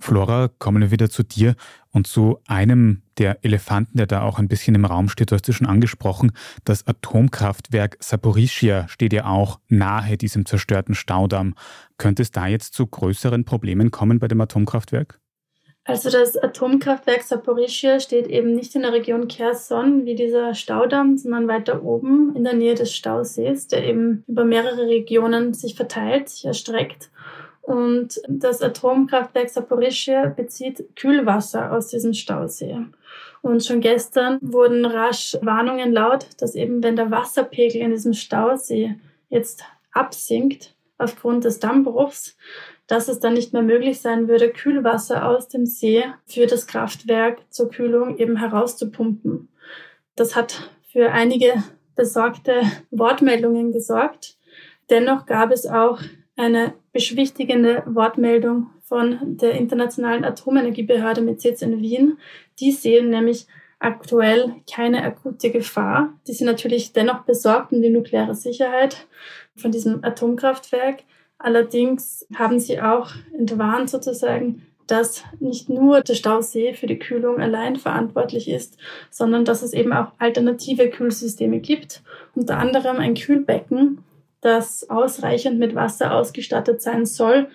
Flora, 0.00 0.50
kommen 0.58 0.82
wir 0.82 0.90
wieder 0.90 1.08
zu 1.08 1.22
dir 1.22 1.54
und 1.92 2.08
zu 2.08 2.40
einem 2.48 3.02
der 3.18 3.44
Elefanten, 3.44 3.96
der 3.96 4.08
da 4.08 4.22
auch 4.22 4.40
ein 4.40 4.48
bisschen 4.48 4.74
im 4.74 4.86
Raum 4.86 5.08
steht. 5.08 5.30
Du 5.30 5.36
hast 5.36 5.48
es 5.48 5.54
schon 5.54 5.68
angesprochen. 5.68 6.32
Das 6.64 6.84
Atomkraftwerk 6.84 7.96
Saporischia 8.00 8.88
steht 8.88 9.12
ja 9.12 9.26
auch 9.26 9.60
nahe 9.68 10.16
diesem 10.16 10.46
zerstörten 10.46 10.96
Staudamm. 10.96 11.54
Könnte 11.96 12.22
es 12.22 12.32
da 12.32 12.48
jetzt 12.48 12.74
zu 12.74 12.88
größeren 12.88 13.44
Problemen 13.44 13.92
kommen 13.92 14.18
bei 14.18 14.26
dem 14.26 14.40
Atomkraftwerk? 14.40 15.20
Also 15.88 16.10
das 16.10 16.36
Atomkraftwerk 16.36 17.22
Saporischia 17.22 17.98
steht 17.98 18.26
eben 18.26 18.54
nicht 18.54 18.74
in 18.74 18.82
der 18.82 18.92
Region 18.92 19.26
Kherson 19.26 20.04
wie 20.04 20.14
dieser 20.14 20.52
Staudamm, 20.52 21.16
sondern 21.16 21.48
weiter 21.48 21.82
oben 21.82 22.36
in 22.36 22.44
der 22.44 22.52
Nähe 22.52 22.74
des 22.74 22.94
Stausees, 22.94 23.68
der 23.68 23.86
eben 23.86 24.22
über 24.28 24.44
mehrere 24.44 24.86
Regionen 24.86 25.54
sich 25.54 25.76
verteilt, 25.76 26.28
sich 26.28 26.44
erstreckt. 26.44 27.08
Und 27.62 28.20
das 28.28 28.60
Atomkraftwerk 28.60 29.48
Saporischia 29.48 30.26
bezieht 30.26 30.94
Kühlwasser 30.94 31.72
aus 31.72 31.88
diesem 31.88 32.12
Stausee. 32.12 32.76
Und 33.40 33.64
schon 33.64 33.80
gestern 33.80 34.38
wurden 34.42 34.84
rasch 34.84 35.38
Warnungen 35.40 35.94
laut, 35.94 36.26
dass 36.36 36.54
eben 36.54 36.82
wenn 36.82 36.96
der 36.96 37.10
Wasserpegel 37.10 37.80
in 37.80 37.92
diesem 37.92 38.12
Stausee 38.12 38.96
jetzt 39.30 39.64
absinkt 39.92 40.74
aufgrund 40.98 41.44
des 41.44 41.60
Dammbruchs, 41.60 42.36
dass 42.88 43.08
es 43.08 43.20
dann 43.20 43.34
nicht 43.34 43.52
mehr 43.52 43.62
möglich 43.62 44.00
sein 44.00 44.26
würde, 44.26 44.50
Kühlwasser 44.50 45.28
aus 45.28 45.48
dem 45.48 45.66
See 45.66 46.04
für 46.26 46.46
das 46.46 46.66
Kraftwerk 46.66 47.42
zur 47.50 47.70
Kühlung 47.70 48.16
eben 48.16 48.36
herauszupumpen. 48.36 49.48
Das 50.16 50.34
hat 50.34 50.70
für 50.90 51.12
einige 51.12 51.62
besorgte 51.94 52.62
Wortmeldungen 52.90 53.72
gesorgt. 53.72 54.36
Dennoch 54.90 55.26
gab 55.26 55.52
es 55.52 55.66
auch 55.66 56.00
eine 56.36 56.72
beschwichtigende 56.92 57.82
Wortmeldung 57.86 58.70
von 58.82 59.36
der 59.36 59.52
Internationalen 59.52 60.24
Atomenergiebehörde 60.24 61.20
mit 61.20 61.42
Sitz 61.42 61.60
in 61.60 61.80
Wien. 61.82 62.16
Die 62.58 62.72
sehen 62.72 63.10
nämlich 63.10 63.46
aktuell 63.80 64.54
keine 64.72 65.02
akute 65.04 65.50
Gefahr. 65.50 66.14
Die 66.26 66.32
sind 66.32 66.46
natürlich 66.46 66.94
dennoch 66.94 67.24
besorgt 67.24 67.72
um 67.72 67.82
die 67.82 67.90
nukleare 67.90 68.34
Sicherheit 68.34 69.06
von 69.56 69.72
diesem 69.72 70.02
Atomkraftwerk. 70.02 71.02
Allerdings 71.38 72.26
haben 72.34 72.58
sie 72.58 72.80
auch 72.80 73.10
entwarnt 73.32 73.90
sozusagen, 73.90 74.66
dass 74.88 75.22
nicht 75.38 75.68
nur 75.68 76.00
der 76.00 76.14
Stausee 76.14 76.72
für 76.72 76.86
die 76.86 76.98
Kühlung 76.98 77.38
allein 77.40 77.76
verantwortlich 77.76 78.48
ist, 78.48 78.78
sondern 79.10 79.44
dass 79.44 79.62
es 79.62 79.72
eben 79.72 79.92
auch 79.92 80.12
alternative 80.18 80.88
Kühlsysteme 80.90 81.60
gibt, 81.60 82.02
unter 82.34 82.58
anderem 82.58 82.96
ein 82.96 83.14
Kühlbecken, 83.14 84.02
das 84.40 84.88
ausreichend 84.88 85.58
mit 85.58 85.74
Wasser 85.74 86.14
ausgestattet 86.14 86.80
sein 86.80 87.06
soll, 87.06 87.48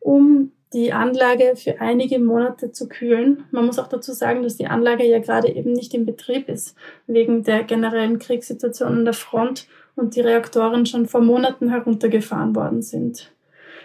um 0.00 0.52
die 0.72 0.92
Anlage 0.92 1.54
für 1.56 1.80
einige 1.80 2.18
Monate 2.18 2.72
zu 2.72 2.88
kühlen. 2.88 3.44
Man 3.50 3.66
muss 3.66 3.78
auch 3.78 3.88
dazu 3.88 4.12
sagen, 4.12 4.42
dass 4.42 4.56
die 4.56 4.66
Anlage 4.66 5.04
ja 5.04 5.18
gerade 5.18 5.48
eben 5.48 5.72
nicht 5.72 5.94
in 5.94 6.04
Betrieb 6.04 6.48
ist, 6.48 6.76
wegen 7.06 7.42
der 7.42 7.64
generellen 7.64 8.18
Kriegssituation 8.18 8.88
an 8.88 9.04
der 9.04 9.14
Front 9.14 9.66
und 9.98 10.16
die 10.16 10.20
Reaktoren 10.20 10.86
schon 10.86 11.06
vor 11.06 11.20
Monaten 11.20 11.70
heruntergefahren 11.70 12.54
worden 12.54 12.82
sind. 12.82 13.32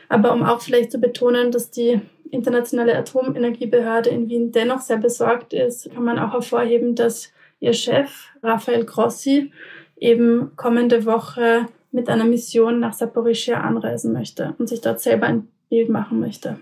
Aber 0.10 0.34
um 0.34 0.43
auch 0.43 0.62
vielleicht 0.62 0.91
zu 0.91 1.00
betonen, 1.00 1.51
dass 1.51 1.72
die 1.72 2.01
Internationale 2.29 2.98
Atomenergiebehörde 2.98 4.10
in 4.10 4.27
Wien 4.27 4.51
dennoch 4.51 4.82
sehr 4.82 4.98
besorgt 4.98 5.53
ist, 5.53 5.89
kann 5.93 6.03
man 6.03 6.20
auch 6.20 6.34
hervorheben, 6.34 6.96
dass 6.96 7.32
ihr 7.60 7.74
Chef 7.74 8.10
Rafael 8.41 8.86
Grossi 8.86 9.51
eben 9.98 10.55
kommende 10.55 11.05
Woche 11.05 11.67
mit 11.91 12.10
einer 12.10 12.25
Mission 12.25 12.79
nach 12.79 12.93
Saporischia 12.93 13.62
anreisen 13.62 14.13
möchte 14.13 14.55
und 14.58 14.67
sich 14.67 14.82
dort 14.82 15.00
selber 15.00 15.27
ein 15.27 15.48
Bild 15.70 15.89
machen 15.89 16.20
möchte. 16.20 16.60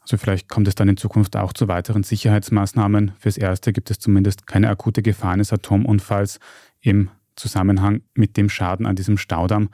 Also 0.00 0.16
vielleicht 0.16 0.48
kommt 0.48 0.66
es 0.68 0.74
dann 0.74 0.88
in 0.88 0.96
Zukunft 0.96 1.36
auch 1.36 1.52
zu 1.52 1.68
weiteren 1.68 2.02
Sicherheitsmaßnahmen. 2.02 3.12
Fürs 3.18 3.36
Erste 3.36 3.74
gibt 3.74 3.90
es 3.90 3.98
zumindest 3.98 4.46
keine 4.46 4.70
akute 4.70 5.02
Gefahr 5.02 5.32
eines 5.32 5.52
Atomunfalls 5.52 6.40
im 6.80 7.10
Zusammenhang 7.38 8.02
mit 8.14 8.36
dem 8.36 8.48
Schaden 8.48 8.86
an 8.86 8.96
diesem 8.96 9.16
Staudamm. 9.16 9.70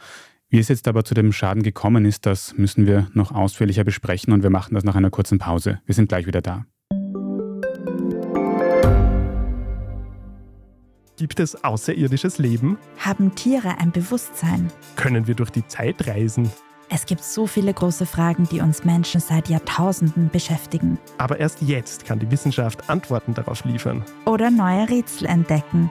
Wie 0.49 0.59
es 0.59 0.69
jetzt 0.69 0.87
aber 0.87 1.05
zu 1.05 1.15
dem 1.15 1.33
Schaden 1.33 1.63
gekommen 1.63 2.05
ist, 2.05 2.27
das 2.27 2.57
müssen 2.57 2.87
wir 2.87 3.09
noch 3.13 3.33
ausführlicher 3.33 3.83
besprechen 3.83 4.33
und 4.33 4.43
wir 4.43 4.51
machen 4.51 4.75
das 4.75 4.85
nach 4.85 4.95
einer 4.95 5.11
kurzen 5.11 5.39
Pause. 5.39 5.81
Wir 5.85 5.95
sind 5.95 6.09
gleich 6.09 6.27
wieder 6.27 6.43
da. 6.43 6.65
Gibt 11.17 11.39
es 11.39 11.63
außerirdisches 11.63 12.39
Leben? 12.39 12.77
Haben 12.99 13.35
Tiere 13.35 13.79
ein 13.79 13.93
Bewusstsein? 13.93 14.71
Können 14.97 15.27
wir 15.27 15.35
durch 15.35 15.51
die 15.51 15.67
Zeit 15.67 16.07
reisen? 16.09 16.51
Es 16.91 17.07
gibt 17.07 17.25
so 17.25 17.47
viele 17.47 17.73
große 17.73 18.05
Fragen, 18.05 18.47
die 18.51 18.61
uns 18.61 18.85
Menschen 18.85 19.21
seit 19.21 19.49
Jahrtausenden 19.49 20.29
beschäftigen. 20.31 20.99
Aber 21.19 21.41
erst 21.41 21.63
jetzt 21.63 22.05
kann 22.05 22.19
die 22.19 22.31
Wissenschaft 22.31 22.91
Antworten 22.91 23.33
darauf 23.33 23.65
liefern. 23.65 24.05
Oder 24.27 24.51
neue 24.51 24.89
Rätsel 24.89 25.27
entdecken. 25.27 25.91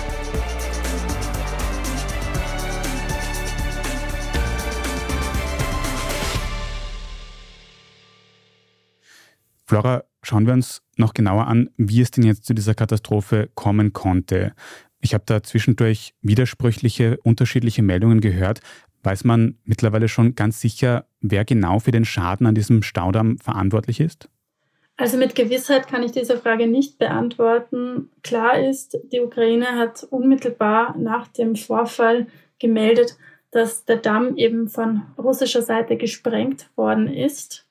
Flora, 9.71 10.03
schauen 10.21 10.47
wir 10.47 10.53
uns 10.53 10.81
noch 10.97 11.13
genauer 11.13 11.47
an, 11.47 11.69
wie 11.77 12.01
es 12.01 12.11
denn 12.11 12.25
jetzt 12.25 12.43
zu 12.43 12.53
dieser 12.53 12.73
Katastrophe 12.73 13.49
kommen 13.55 13.93
konnte. 13.93 14.51
Ich 14.99 15.13
habe 15.13 15.23
da 15.25 15.43
zwischendurch 15.43 16.13
widersprüchliche, 16.21 17.17
unterschiedliche 17.23 17.81
Meldungen 17.81 18.19
gehört. 18.19 18.59
Weiß 19.01 19.23
man 19.23 19.55
mittlerweile 19.63 20.09
schon 20.09 20.35
ganz 20.35 20.59
sicher, 20.59 21.05
wer 21.21 21.45
genau 21.45 21.79
für 21.79 21.91
den 21.91 22.03
Schaden 22.03 22.47
an 22.47 22.53
diesem 22.53 22.83
Staudamm 22.83 23.37
verantwortlich 23.37 24.01
ist? 24.01 24.27
Also 24.97 25.15
mit 25.15 25.35
Gewissheit 25.35 25.87
kann 25.87 26.03
ich 26.03 26.11
diese 26.11 26.37
Frage 26.37 26.67
nicht 26.67 26.97
beantworten. 26.97 28.09
Klar 28.23 28.59
ist, 28.59 28.99
die 29.13 29.21
Ukraine 29.21 29.77
hat 29.77 30.03
unmittelbar 30.03 30.97
nach 30.97 31.29
dem 31.29 31.55
Vorfall 31.55 32.27
gemeldet, 32.59 33.17
dass 33.51 33.85
der 33.85 33.97
Damm 33.97 34.35
eben 34.35 34.67
von 34.67 35.03
russischer 35.17 35.61
Seite 35.61 35.95
gesprengt 35.95 36.69
worden 36.75 37.07
ist. 37.07 37.70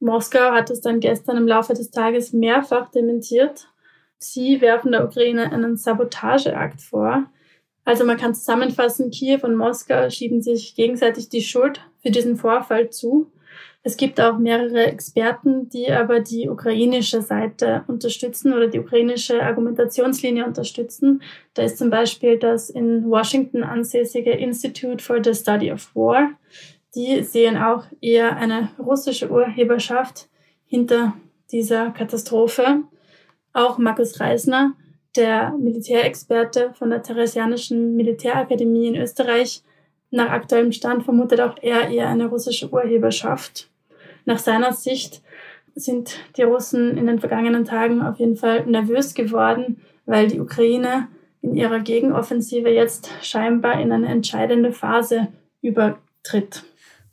Moskau 0.00 0.52
hat 0.52 0.70
es 0.70 0.80
dann 0.80 1.00
gestern 1.00 1.36
im 1.36 1.48
Laufe 1.48 1.74
des 1.74 1.90
Tages 1.90 2.32
mehrfach 2.32 2.90
dementiert. 2.90 3.68
Sie 4.18 4.60
werfen 4.60 4.92
der 4.92 5.04
Ukraine 5.04 5.52
einen 5.52 5.76
Sabotageakt 5.76 6.80
vor. 6.80 7.24
Also 7.84 8.04
man 8.04 8.18
kann 8.18 8.34
zusammenfassen, 8.34 9.10
Kiew 9.10 9.40
und 9.42 9.56
Moskau 9.56 10.10
schieben 10.10 10.42
sich 10.42 10.74
gegenseitig 10.74 11.30
die 11.30 11.42
Schuld 11.42 11.80
für 12.02 12.10
diesen 12.10 12.36
Vorfall 12.36 12.90
zu. 12.90 13.32
Es 13.82 13.96
gibt 13.96 14.20
auch 14.20 14.38
mehrere 14.38 14.86
Experten, 14.86 15.68
die 15.70 15.90
aber 15.90 16.20
die 16.20 16.48
ukrainische 16.48 17.22
Seite 17.22 17.84
unterstützen 17.86 18.52
oder 18.52 18.66
die 18.66 18.80
ukrainische 18.80 19.42
Argumentationslinie 19.42 20.44
unterstützen. 20.44 21.22
Da 21.54 21.62
ist 21.62 21.78
zum 21.78 21.88
Beispiel 21.88 22.38
das 22.38 22.70
in 22.70 23.08
Washington 23.08 23.62
ansässige 23.62 24.32
Institute 24.32 25.02
for 25.02 25.24
the 25.24 25.32
Study 25.32 25.72
of 25.72 25.94
War. 25.94 26.32
Die 26.98 27.22
sehen 27.22 27.56
auch 27.56 27.84
eher 28.00 28.38
eine 28.38 28.70
russische 28.76 29.30
Urheberschaft 29.30 30.28
hinter 30.66 31.14
dieser 31.52 31.92
Katastrophe. 31.92 32.82
Auch 33.52 33.78
Markus 33.78 34.18
Reisner, 34.18 34.72
der 35.14 35.52
Militärexperte 35.60 36.74
von 36.74 36.90
der 36.90 37.04
Theresianischen 37.04 37.94
Militärakademie 37.94 38.88
in 38.88 38.96
Österreich, 38.96 39.62
nach 40.10 40.30
aktuellem 40.30 40.72
Stand 40.72 41.04
vermutet 41.04 41.40
auch 41.40 41.54
er 41.62 41.88
eher 41.88 42.08
eine 42.08 42.26
russische 42.26 42.68
Urheberschaft. 42.68 43.70
Nach 44.24 44.40
seiner 44.40 44.72
Sicht 44.72 45.22
sind 45.76 46.18
die 46.36 46.42
Russen 46.42 46.98
in 46.98 47.06
den 47.06 47.20
vergangenen 47.20 47.64
Tagen 47.64 48.02
auf 48.02 48.18
jeden 48.18 48.34
Fall 48.34 48.66
nervös 48.66 49.14
geworden, 49.14 49.80
weil 50.04 50.26
die 50.26 50.40
Ukraine 50.40 51.06
in 51.42 51.54
ihrer 51.54 51.78
Gegenoffensive 51.78 52.70
jetzt 52.70 53.08
scheinbar 53.22 53.80
in 53.80 53.92
eine 53.92 54.08
entscheidende 54.08 54.72
Phase 54.72 55.28
übertritt. 55.62 56.64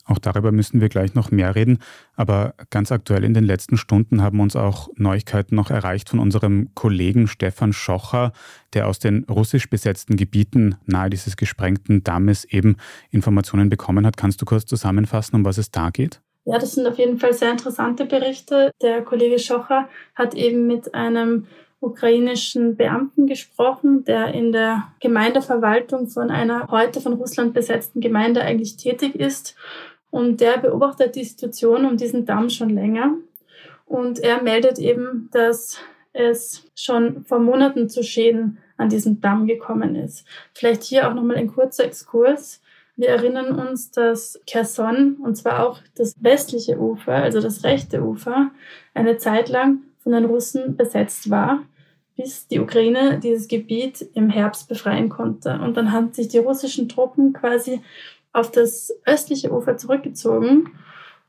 Auch 0.05 0.19
darüber 0.19 0.51
müssen 0.51 0.81
wir 0.81 0.89
gleich 0.89 1.15
noch 1.15 1.31
mehr 1.31 1.55
reden. 1.55 1.79
Aber 2.15 2.53
ganz 2.69 2.91
aktuell 2.91 3.23
in 3.23 3.33
den 3.33 3.43
letzten 3.43 3.75
Stunden 3.75 4.21
haben 4.21 4.39
uns 4.39 4.55
auch 4.55 4.89
Neuigkeiten 4.95 5.55
noch 5.55 5.71
erreicht 5.71 6.09
von 6.09 6.19
unserem 6.19 6.69
Kollegen 6.75 7.27
Stefan 7.27 7.73
Schocher, 7.73 8.31
der 8.73 8.87
aus 8.87 8.99
den 8.99 9.23
russisch 9.23 9.67
besetzten 9.69 10.15
Gebieten 10.15 10.75
nahe 10.85 11.09
dieses 11.09 11.37
gesprengten 11.37 12.03
Dammes 12.03 12.45
eben 12.45 12.77
Informationen 13.09 13.69
bekommen 13.69 14.05
hat. 14.05 14.15
Kannst 14.15 14.41
du 14.41 14.45
kurz 14.45 14.65
zusammenfassen, 14.65 15.35
um 15.37 15.45
was 15.45 15.57
es 15.57 15.71
da 15.71 15.89
geht? 15.89 16.21
Ja, 16.45 16.59
das 16.59 16.73
sind 16.73 16.85
auf 16.85 16.99
jeden 16.99 17.17
Fall 17.17 17.33
sehr 17.33 17.51
interessante 17.51 18.05
Berichte. 18.05 18.71
Der 18.83 19.01
Kollege 19.01 19.39
Schocher 19.39 19.89
hat 20.13 20.35
eben 20.35 20.67
mit 20.67 20.93
einem 20.93 21.47
ukrainischen 21.79 22.75
Beamten 22.77 23.25
gesprochen, 23.25 24.05
der 24.05 24.33
in 24.33 24.51
der 24.51 24.83
Gemeindeverwaltung 24.99 26.07
von 26.07 26.29
einer 26.29 26.67
heute 26.69 27.01
von 27.01 27.13
Russland 27.13 27.55
besetzten 27.55 28.01
Gemeinde 28.01 28.41
eigentlich 28.41 28.77
tätig 28.77 29.15
ist 29.15 29.55
und 30.15 30.39
der 30.39 30.59
beobachtet 30.59 31.17
die 31.17 31.25
Situation 31.25 31.83
um 31.83 31.97
diesen 31.97 32.25
Damm 32.25 32.49
schon 32.49 32.69
länger. 32.69 33.15
Und 33.85 34.17
er 34.17 34.41
meldet 34.41 34.79
eben, 34.79 35.27
dass 35.33 35.77
es 36.13 36.71
schon 36.73 37.25
vor 37.25 37.39
Monaten 37.39 37.89
zu 37.89 38.01
Schäden 38.01 38.59
an 38.77 38.87
diesem 38.87 39.19
Damm 39.19 39.45
gekommen 39.45 39.95
ist. 39.95 40.25
Vielleicht 40.53 40.83
hier 40.83 41.09
auch 41.09 41.13
nochmal 41.13 41.35
ein 41.35 41.53
kurzer 41.53 41.83
Exkurs. 41.83 42.61
Wir 42.95 43.09
erinnern 43.09 43.59
uns, 43.59 43.91
dass 43.91 44.39
Kherson, 44.47 45.17
und 45.21 45.35
zwar 45.35 45.67
auch 45.67 45.79
das 45.95 46.15
westliche 46.21 46.79
Ufer, 46.79 47.15
also 47.15 47.41
das 47.41 47.65
rechte 47.65 48.01
Ufer, 48.01 48.51
eine 48.93 49.17
Zeit 49.17 49.49
lang 49.49 49.79
von 49.99 50.13
den 50.13 50.23
Russen 50.23 50.77
besetzt 50.77 51.29
war, 51.29 51.65
bis 52.15 52.47
die 52.47 52.61
Ukraine 52.61 53.19
dieses 53.19 53.49
Gebiet 53.49 54.07
im 54.13 54.29
Herbst 54.29 54.69
befreien 54.69 55.09
konnte. 55.09 55.59
Und 55.61 55.75
dann 55.75 55.91
haben 55.91 56.13
sich 56.13 56.29
die 56.29 56.37
russischen 56.37 56.87
Truppen 56.87 57.33
quasi 57.33 57.81
auf 58.35 58.51
das 58.51 58.93
östliche 59.05 59.51
Ufer 59.51 59.77
zurückgezogen 59.77 60.71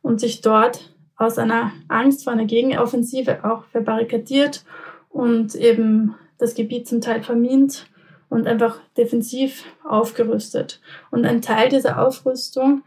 und 0.02 0.20
sich 0.20 0.40
dort 0.40 0.92
aus 1.16 1.38
einer 1.38 1.72
Angst 1.88 2.24
vor 2.24 2.32
einer 2.32 2.44
Gegenoffensive 2.44 3.44
auch 3.44 3.64
verbarrikadiert 3.66 4.64
und 5.08 5.54
eben 5.54 6.14
das 6.38 6.54
Gebiet 6.54 6.88
zum 6.88 7.00
Teil 7.00 7.22
vermint 7.22 7.86
und 8.28 8.46
einfach 8.46 8.80
defensiv 8.96 9.64
aufgerüstet. 9.84 10.80
Und 11.10 11.24
ein 11.24 11.42
Teil 11.42 11.68
dieser 11.68 12.04
Aufrüstung 12.04 12.82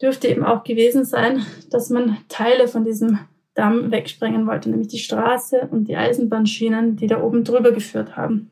dürfte 0.00 0.28
eben 0.28 0.44
auch 0.44 0.62
gewesen 0.62 1.04
sein, 1.04 1.44
dass 1.70 1.90
man 1.90 2.18
Teile 2.28 2.68
von 2.68 2.84
diesem 2.84 3.18
Damm 3.54 3.90
wegsprengen 3.90 4.46
wollte, 4.46 4.68
nämlich 4.68 4.88
die 4.88 4.98
Straße 4.98 5.68
und 5.70 5.88
die 5.88 5.96
Eisenbahnschienen, 5.96 6.96
die 6.96 7.06
da 7.06 7.22
oben 7.22 7.44
drüber 7.44 7.72
geführt 7.72 8.16
haben. 8.16 8.50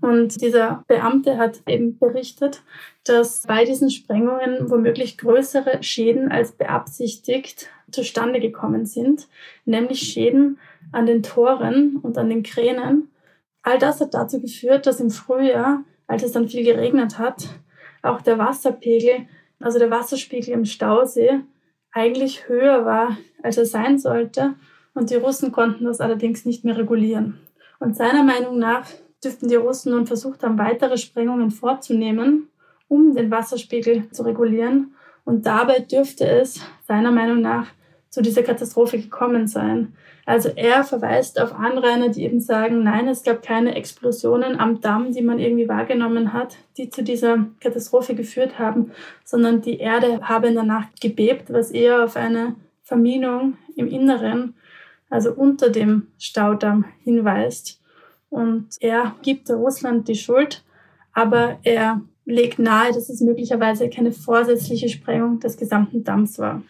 Und 0.00 0.40
dieser 0.40 0.84
Beamte 0.86 1.38
hat 1.38 1.62
eben 1.66 1.98
berichtet, 1.98 2.62
dass 3.04 3.42
bei 3.46 3.64
diesen 3.64 3.90
Sprengungen 3.90 4.70
womöglich 4.70 5.18
größere 5.18 5.82
Schäden 5.82 6.30
als 6.30 6.52
beabsichtigt 6.52 7.68
zustande 7.90 8.40
gekommen 8.40 8.86
sind, 8.86 9.28
nämlich 9.64 10.00
Schäden 10.00 10.58
an 10.92 11.06
den 11.06 11.22
Toren 11.22 11.98
und 12.02 12.18
an 12.18 12.28
den 12.28 12.42
Kränen. 12.42 13.10
All 13.62 13.78
das 13.78 14.00
hat 14.00 14.14
dazu 14.14 14.40
geführt, 14.40 14.86
dass 14.86 15.00
im 15.00 15.10
Frühjahr, 15.10 15.84
als 16.06 16.22
es 16.22 16.32
dann 16.32 16.48
viel 16.48 16.64
geregnet 16.64 17.18
hat, 17.18 17.48
auch 18.02 18.20
der 18.20 18.38
Wasserpegel, 18.38 19.26
also 19.60 19.78
der 19.78 19.90
Wasserspiegel 19.90 20.52
im 20.52 20.64
Stausee, 20.66 21.40
eigentlich 21.92 22.48
höher 22.48 22.84
war, 22.84 23.16
als 23.42 23.56
er 23.56 23.66
sein 23.66 23.98
sollte. 23.98 24.54
Und 24.92 25.10
die 25.10 25.16
Russen 25.16 25.52
konnten 25.52 25.84
das 25.84 26.00
allerdings 26.00 26.44
nicht 26.44 26.64
mehr 26.64 26.76
regulieren. 26.76 27.40
Und 27.78 27.96
seiner 27.96 28.22
Meinung 28.22 28.58
nach 28.58 28.86
dürften 29.24 29.48
die 29.48 29.54
Russen 29.54 29.92
nun 29.92 30.06
versucht 30.06 30.42
haben, 30.42 30.58
weitere 30.58 30.96
Sprengungen 30.96 31.50
vorzunehmen, 31.50 32.48
um 32.88 33.14
den 33.14 33.30
Wasserspiegel 33.30 34.10
zu 34.10 34.22
regulieren. 34.22 34.94
Und 35.24 35.46
dabei 35.46 35.80
dürfte 35.80 36.26
es 36.26 36.60
seiner 36.86 37.10
Meinung 37.10 37.40
nach 37.40 37.68
zu 38.10 38.22
dieser 38.22 38.42
Katastrophe 38.42 38.98
gekommen 38.98 39.48
sein. 39.48 39.94
Also 40.26 40.50
er 40.54 40.84
verweist 40.84 41.40
auf 41.40 41.52
Anrainer, 41.54 42.08
die 42.08 42.22
eben 42.22 42.40
sagen, 42.40 42.82
nein, 42.82 43.08
es 43.08 43.24
gab 43.24 43.42
keine 43.42 43.74
Explosionen 43.74 44.58
am 44.58 44.80
Damm, 44.80 45.12
die 45.12 45.20
man 45.20 45.38
irgendwie 45.38 45.68
wahrgenommen 45.68 46.32
hat, 46.32 46.56
die 46.76 46.88
zu 46.88 47.02
dieser 47.02 47.46
Katastrophe 47.60 48.14
geführt 48.14 48.58
haben, 48.58 48.92
sondern 49.24 49.60
die 49.60 49.78
Erde 49.78 50.20
habe 50.22 50.52
Nacht 50.52 51.00
gebebt, 51.00 51.52
was 51.52 51.72
eher 51.72 52.04
auf 52.04 52.16
eine 52.16 52.54
Verminung 52.84 53.58
im 53.76 53.88
Inneren, 53.88 54.54
also 55.10 55.32
unter 55.32 55.70
dem 55.70 56.08
Staudamm 56.18 56.84
hinweist. 57.02 57.80
Und 58.34 58.78
er 58.80 59.14
gibt 59.22 59.48
Russland 59.48 60.08
die 60.08 60.16
Schuld, 60.16 60.64
aber 61.12 61.60
er 61.62 62.00
legt 62.24 62.58
nahe, 62.58 62.92
dass 62.92 63.08
es 63.08 63.20
möglicherweise 63.20 63.88
keine 63.88 64.10
vorsätzliche 64.10 64.88
Sprengung 64.88 65.38
des 65.38 65.56
gesamten 65.56 66.02
Damms 66.02 66.40
war. 66.40 66.60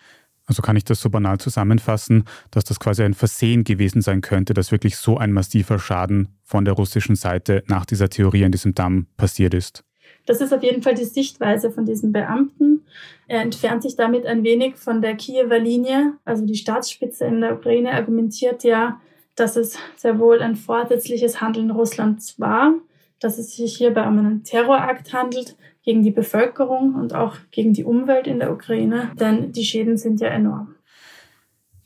Also 0.45 0.61
kann 0.61 0.77
ich 0.77 0.85
das 0.85 1.01
so 1.01 1.09
banal 1.09 1.39
zusammenfassen, 1.39 2.25
dass 2.51 2.65
das 2.65 2.79
quasi 2.79 3.03
ein 3.03 3.15
Versehen 3.15 3.65
gewesen 3.65 4.03
sein 4.03 4.21
könnte, 4.21 4.53
dass 4.53 4.73
wirklich 4.73 4.99
so 4.99 5.17
ein 5.17 5.33
massiver 5.33 5.79
Schaden 5.79 6.37
von 6.43 6.67
der 6.67 6.75
russischen 6.75 7.17
Seite 7.17 7.65
nach 7.67 7.87
dieser 7.87 8.11
Theorie 8.11 8.45
an 8.45 8.53
diesem 8.53 8.75
Damm 8.75 9.07
passiert 9.17 9.55
ist? 9.55 9.85
Das 10.27 10.43
ist 10.43 10.53
auf 10.53 10.63
jeden 10.63 10.83
Fall 10.83 10.97
die 10.97 11.07
Sichtweise 11.07 11.71
von 11.71 11.87
diesem 11.87 12.13
Beamten. 12.13 12.83
Er 13.27 13.41
entfernt 13.41 13.83
sich 13.83 13.97
damit 13.97 14.27
ein 14.27 14.45
wenig 14.45 14.77
von 14.77 15.01
der 15.01 15.15
Kiewer 15.15 15.59
Linie. 15.59 16.13
Also 16.27 16.45
die 16.45 16.57
Staatsspitze 16.57 17.25
in 17.25 17.41
der 17.41 17.55
Ukraine 17.55 17.93
argumentiert 17.93 18.65
ja, 18.65 19.01
dass 19.37 19.57
es 19.57 19.79
sehr 19.97 20.19
wohl 20.19 20.41
ein 20.41 20.57
vorsätzliches 20.57 21.41
Handeln 21.41 21.71
Russlands 21.71 22.39
war, 22.39 22.75
dass 23.21 23.39
es 23.39 23.57
sich 23.57 23.77
hierbei 23.77 24.07
um 24.07 24.19
einen 24.19 24.45
Terrorakt 24.45 25.13
handelt 25.13 25.57
gegen 25.83 26.03
die 26.03 26.11
Bevölkerung 26.11 26.95
und 26.95 27.15
auch 27.15 27.37
gegen 27.51 27.73
die 27.73 27.85
Umwelt 27.85 28.27
in 28.27 28.39
der 28.39 28.53
Ukraine, 28.53 29.13
denn 29.19 29.53
die 29.53 29.65
Schäden 29.65 29.97
sind 29.97 30.21
ja 30.21 30.29
enorm. 30.29 30.75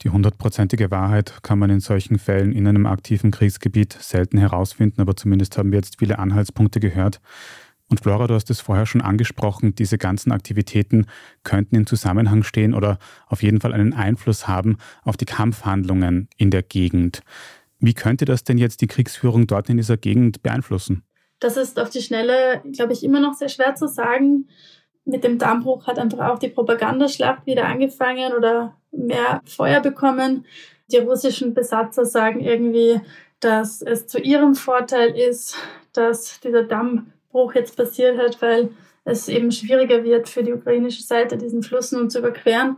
Die 0.03 0.11
hundertprozentige 0.11 0.93
Wahrheit 0.93 1.43
kann 1.43 1.59
man 1.59 1.71
in 1.71 1.81
solchen 1.81 2.19
Fällen 2.21 2.53
in 2.53 2.69
einem 2.69 2.87
aktiven 2.87 3.33
Kriegsgebiet 3.33 3.93
selten 3.95 4.39
herausfinden, 4.39 5.01
aber 5.01 5.17
zumindest 5.17 5.59
haben 5.59 5.73
wir 5.73 5.79
jetzt 5.79 5.99
viele 5.99 6.21
Anhaltspunkte 6.21 6.79
gehört. 6.79 7.21
Und 7.91 8.01
Flora, 8.01 8.27
du 8.27 8.35
hast 8.35 8.51
es 8.51 8.61
vorher 8.61 8.85
schon 8.85 9.01
angesprochen, 9.01 9.75
diese 9.75 9.97
ganzen 9.97 10.31
Aktivitäten 10.31 11.07
könnten 11.43 11.75
in 11.75 11.87
Zusammenhang 11.87 12.43
stehen 12.43 12.75
oder 12.75 12.99
auf 13.27 13.43
jeden 13.43 13.61
Fall 13.61 13.73
einen 13.73 13.95
Einfluss 13.95 14.47
haben 14.47 14.77
auf 15.05 15.17
die 15.17 15.25
Kampfhandlungen 15.25 16.29
in 16.37 16.51
der 16.51 16.63
Gegend. 16.63 17.23
Wie 17.81 17.95
könnte 17.95 18.25
das 18.25 18.45
denn 18.45 18.59
jetzt 18.59 18.83
die 18.83 18.89
Kriegsführung 18.89 19.47
dort 19.47 19.71
in 19.71 19.79
dieser 19.79 19.97
Gegend 19.97 20.43
beeinflussen? 20.43 21.05
Das 21.41 21.57
ist 21.57 21.79
auf 21.79 21.89
die 21.89 22.03
Schnelle, 22.03 22.63
glaube 22.73 22.93
ich, 22.93 23.05
immer 23.05 23.21
noch 23.21 23.35
sehr 23.35 23.49
schwer 23.49 23.75
zu 23.75 23.87
sagen. 23.87 24.49
Mit 25.05 25.25
dem 25.25 25.39
Dammbruch 25.39 25.87
hat 25.87 25.99
einfach 25.99 26.29
auch 26.29 26.39
die 26.39 26.49
Propagandaschlacht 26.49 27.47
wieder 27.47 27.67
angefangen 27.67 28.35
oder 28.35 28.77
mehr 28.91 29.41
Feuer 29.47 29.81
bekommen. 29.81 30.45
Die 30.91 30.99
russischen 30.99 31.55
Besatzer 31.55 32.05
sagen 32.05 32.41
irgendwie, 32.41 33.01
dass 33.41 33.81
es 33.81 34.07
zu 34.07 34.19
ihrem 34.19 34.55
Vorteil 34.55 35.17
ist, 35.17 35.57
dass 35.93 36.41
dieser 36.41 36.65
Damm 36.65 37.13
Bruch 37.31 37.55
jetzt 37.55 37.77
passiert 37.77 38.19
hat, 38.19 38.41
weil 38.43 38.71
es 39.05 39.29
eben 39.29 39.51
schwieriger 39.53 40.05
wird 40.05 40.29
für 40.29 40.43
die 40.43 40.53
ukrainische 40.53 41.03
Seite, 41.03 41.39
diesen 41.39 41.63
Fluss 41.63 41.93
nun 41.93 42.11
zu 42.11 42.19
überqueren. 42.19 42.77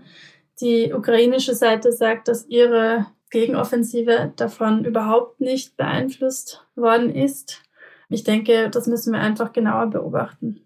Die 0.60 0.92
ukrainische 0.92 1.54
Seite 1.54 1.92
sagt, 1.92 2.28
dass 2.28 2.46
ihre 2.46 3.06
Gegenoffensive 3.30 4.32
davon 4.36 4.84
überhaupt 4.84 5.40
nicht 5.40 5.76
beeinflusst 5.76 6.66
worden 6.74 7.14
ist. 7.14 7.62
Ich 8.08 8.24
denke, 8.24 8.70
das 8.70 8.86
müssen 8.86 9.12
wir 9.12 9.20
einfach 9.20 9.52
genauer 9.52 9.86
beobachten. 9.88 10.60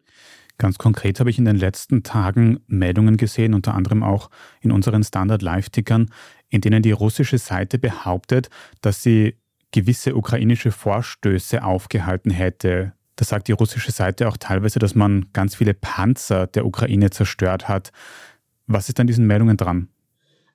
Ganz 0.57 0.79
konkret 0.79 1.21
habe 1.21 1.31
ich 1.31 1.39
in 1.39 1.45
den 1.45 1.57
letzten 1.57 2.03
Tagen 2.03 2.61
Meldungen 2.67 3.17
gesehen, 3.17 3.55
unter 3.55 3.75
anderem 3.75 4.03
auch 4.03 4.31
in 4.61 4.71
unseren 4.71 5.03
Standard-Live-Tickern, 5.03 6.11
in 6.49 6.61
denen 6.61 6.83
die 6.83 6.93
russische 6.93 7.39
Seite 7.39 7.79
behauptet, 7.79 8.51
dass 8.81 9.03
sie 9.03 9.37
gewisse 9.73 10.15
ukrainische 10.15 10.71
Vorstöße 10.71 11.65
aufgehalten 11.65 12.31
hätte. 12.31 12.93
Da 13.17 13.25
sagt 13.25 13.49
die 13.49 13.53
russische 13.53 13.93
Seite 13.93 14.29
auch 14.29 14.37
teilweise, 14.37 14.79
dass 14.79 14.95
man 14.95 15.27
ganz 15.33 15.55
viele 15.55 15.75
Panzer 15.75 16.47
der 16.47 16.67
Ukraine 16.67 17.11
zerstört 17.11 17.69
hat. 17.69 17.93
Was 18.67 18.89
ist 18.89 18.99
an 18.99 19.07
diesen 19.07 19.27
Meldungen 19.27 19.57
dran? 19.57 19.89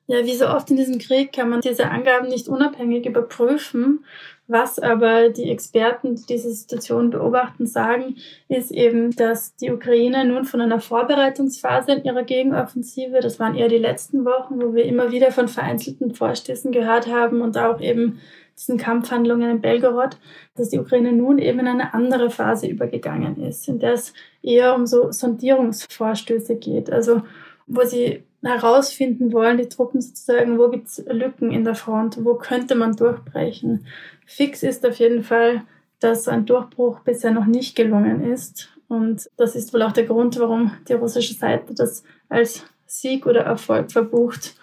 Ja, 0.07 0.25
wie 0.25 0.35
so 0.35 0.47
oft 0.47 0.71
in 0.71 0.75
diesem 0.75 0.97
Krieg 0.97 1.31
kann 1.31 1.49
man 1.49 1.61
diese 1.61 1.87
Angaben 1.87 2.29
nicht 2.29 2.47
unabhängig 2.47 3.05
überprüfen. 3.05 4.03
Was 4.47 4.79
aber 4.79 5.29
die 5.29 5.51
Experten, 5.51 6.15
die 6.15 6.25
diese 6.25 6.51
Situation 6.51 7.11
beobachten, 7.11 7.67
sagen, 7.67 8.15
ist 8.47 8.71
eben, 8.71 9.15
dass 9.15 9.55
die 9.57 9.69
Ukraine 9.69 10.25
nun 10.25 10.45
von 10.45 10.61
einer 10.61 10.79
Vorbereitungsphase 10.79 11.91
in 11.91 12.03
ihrer 12.03 12.23
Gegenoffensive, 12.23 13.19
das 13.21 13.39
waren 13.39 13.53
eher 13.53 13.67
die 13.67 13.77
letzten 13.77 14.25
Wochen, 14.25 14.59
wo 14.59 14.73
wir 14.73 14.85
immer 14.85 15.11
wieder 15.11 15.31
von 15.31 15.47
vereinzelten 15.47 16.15
Vorstößen 16.15 16.71
gehört 16.71 17.05
haben 17.05 17.41
und 17.41 17.55
auch 17.59 17.79
eben 17.79 18.19
diesen 18.59 18.77
Kampfhandlungen 18.77 19.49
in 19.49 19.61
Belgorod, 19.61 20.17
dass 20.55 20.69
die 20.69 20.79
Ukraine 20.79 21.13
nun 21.13 21.39
eben 21.39 21.59
in 21.59 21.67
eine 21.67 21.93
andere 21.93 22.29
Phase 22.29 22.67
übergegangen 22.67 23.41
ist, 23.41 23.67
in 23.67 23.79
der 23.79 23.93
es 23.93 24.13
eher 24.41 24.75
um 24.75 24.85
so 24.85 25.11
Sondierungsvorstöße 25.11 26.57
geht. 26.57 26.91
Also 26.91 27.21
wo 27.67 27.83
sie 27.85 28.23
herausfinden 28.43 29.31
wollen, 29.31 29.57
die 29.57 29.69
Truppen 29.69 30.01
sozusagen, 30.01 30.57
wo 30.57 30.69
gibt 30.69 30.87
es 30.87 31.03
Lücken 31.07 31.51
in 31.51 31.63
der 31.63 31.75
Front, 31.75 32.23
wo 32.23 32.35
könnte 32.35 32.75
man 32.75 32.95
durchbrechen. 32.95 33.85
Fix 34.25 34.63
ist 34.63 34.85
auf 34.85 34.95
jeden 34.95 35.23
Fall, 35.23 35.63
dass 35.99 36.27
ein 36.27 36.45
Durchbruch 36.45 36.99
bisher 37.01 37.31
noch 37.31 37.45
nicht 37.45 37.75
gelungen 37.75 38.23
ist. 38.23 38.69
Und 38.87 39.29
das 39.37 39.55
ist 39.55 39.73
wohl 39.73 39.83
auch 39.83 39.91
der 39.91 40.05
Grund, 40.05 40.39
warum 40.39 40.71
die 40.87 40.93
russische 40.93 41.33
Seite 41.33 41.73
das 41.75 42.03
als 42.27 42.65
Sieg 42.85 43.25
oder 43.25 43.41
Erfolg 43.41 43.91
verbucht. 43.91 44.55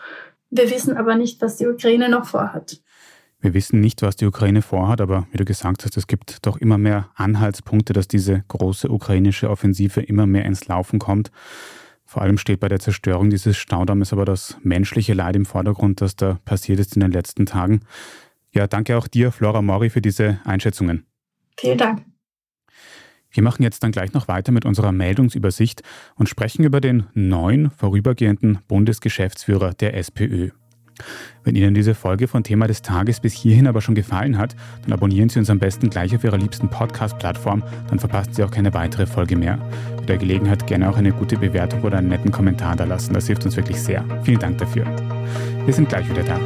Wir 0.50 0.70
wissen 0.70 0.96
aber 0.96 1.14
nicht, 1.14 1.40
was 1.42 1.56
die 1.56 1.66
Ukraine 1.66 2.08
noch 2.08 2.24
vorhat. 2.24 2.80
Wir 3.40 3.54
wissen 3.54 3.80
nicht, 3.80 4.02
was 4.02 4.16
die 4.16 4.26
Ukraine 4.26 4.62
vorhat, 4.62 5.00
aber 5.00 5.26
wie 5.30 5.36
du 5.36 5.44
gesagt 5.44 5.84
hast, 5.84 5.96
es 5.96 6.06
gibt 6.06 6.46
doch 6.46 6.56
immer 6.56 6.78
mehr 6.78 7.10
Anhaltspunkte, 7.14 7.92
dass 7.92 8.08
diese 8.08 8.44
große 8.48 8.90
ukrainische 8.90 9.50
Offensive 9.50 10.00
immer 10.00 10.26
mehr 10.26 10.46
ins 10.46 10.66
Laufen 10.68 10.98
kommt. 10.98 11.30
Vor 12.04 12.22
allem 12.22 12.38
steht 12.38 12.60
bei 12.60 12.68
der 12.68 12.78
Zerstörung 12.78 13.30
dieses 13.30 13.56
Staudammes 13.56 14.12
aber 14.12 14.24
das 14.24 14.56
menschliche 14.62 15.12
Leid 15.12 15.36
im 15.36 15.44
Vordergrund, 15.44 16.00
das 16.00 16.16
da 16.16 16.38
passiert 16.44 16.80
ist 16.80 16.94
in 16.94 17.00
den 17.00 17.10
letzten 17.10 17.46
Tagen. 17.46 17.80
Ja, 18.52 18.66
danke 18.66 18.96
auch 18.96 19.08
dir, 19.08 19.32
Flora 19.32 19.60
Mori, 19.60 19.90
für 19.90 20.00
diese 20.00 20.40
Einschätzungen. 20.44 21.04
Vielen 21.58 21.78
Dank. 21.78 22.04
Wir 23.30 23.42
machen 23.42 23.62
jetzt 23.62 23.82
dann 23.82 23.92
gleich 23.92 24.14
noch 24.14 24.28
weiter 24.28 24.50
mit 24.50 24.64
unserer 24.64 24.92
Meldungsübersicht 24.92 25.82
und 26.14 26.28
sprechen 26.28 26.64
über 26.64 26.80
den 26.80 27.06
neuen 27.12 27.70
vorübergehenden 27.70 28.60
Bundesgeschäftsführer 28.66 29.74
der 29.74 29.94
SPÖ. 29.94 30.50
Wenn 31.44 31.54
Ihnen 31.54 31.74
diese 31.74 31.94
Folge 31.94 32.28
von 32.28 32.42
Thema 32.42 32.66
des 32.66 32.82
Tages 32.82 33.20
bis 33.20 33.32
hierhin 33.32 33.66
aber 33.66 33.80
schon 33.80 33.94
gefallen 33.94 34.38
hat, 34.38 34.56
dann 34.82 34.92
abonnieren 34.92 35.28
Sie 35.28 35.38
uns 35.38 35.50
am 35.50 35.58
besten 35.58 35.90
gleich 35.90 36.14
auf 36.14 36.24
Ihrer 36.24 36.38
liebsten 36.38 36.68
Podcast-Plattform, 36.68 37.62
dann 37.88 37.98
verpassen 37.98 38.32
Sie 38.32 38.42
auch 38.42 38.50
keine 38.50 38.74
weitere 38.74 39.06
Folge 39.06 39.36
mehr. 39.36 39.58
Bei 39.96 40.04
der 40.04 40.18
Gelegenheit 40.18 40.66
gerne 40.66 40.88
auch 40.88 40.96
eine 40.96 41.12
gute 41.12 41.36
Bewertung 41.36 41.82
oder 41.82 41.98
einen 41.98 42.08
netten 42.08 42.30
Kommentar 42.30 42.76
da 42.76 42.84
lassen, 42.84 43.14
das 43.14 43.26
hilft 43.26 43.44
uns 43.44 43.56
wirklich 43.56 43.80
sehr. 43.80 44.04
Vielen 44.22 44.40
Dank 44.40 44.58
dafür. 44.58 44.86
Wir 45.64 45.74
sind 45.74 45.88
gleich 45.88 46.08
wieder 46.08 46.22
da. 46.22 46.38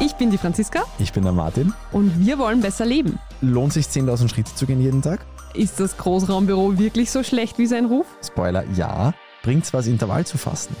Ich 0.00 0.14
bin 0.14 0.30
die 0.30 0.38
Franziska. 0.38 0.84
Ich 0.98 1.12
bin 1.12 1.22
der 1.22 1.32
Martin. 1.32 1.72
Und 1.92 2.24
wir 2.24 2.38
wollen 2.38 2.60
besser 2.60 2.84
leben. 2.84 3.18
Lohnt 3.40 3.72
sich 3.72 3.86
10.000 3.86 4.28
Schritte 4.28 4.54
zu 4.54 4.66
gehen 4.66 4.80
jeden 4.80 5.02
Tag? 5.02 5.24
Ist 5.58 5.80
das 5.80 5.96
Großraumbüro 5.96 6.78
wirklich 6.78 7.10
so 7.10 7.24
schlecht 7.24 7.58
wie 7.58 7.66
sein 7.66 7.86
Ruf? 7.86 8.06
Spoiler, 8.24 8.62
ja. 8.76 9.12
Bringt's 9.42 9.72
was, 9.72 9.88
Intervall 9.88 10.24
zu 10.24 10.38
fassen? 10.38 10.76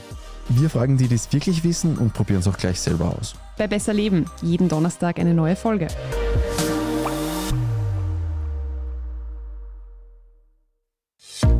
Wir 0.50 0.70
fragen 0.70 0.96
die, 0.96 1.08
die 1.08 1.16
es 1.16 1.32
wirklich 1.32 1.64
wissen 1.64 1.98
und 1.98 2.14
probieren 2.14 2.38
es 2.38 2.46
auch 2.46 2.56
gleich 2.56 2.78
selber 2.78 3.12
aus. 3.18 3.34
Bei 3.56 3.66
Besser 3.66 3.92
Leben, 3.92 4.26
jeden 4.40 4.68
Donnerstag 4.68 5.18
eine 5.18 5.34
neue 5.34 5.56
Folge. 5.56 5.88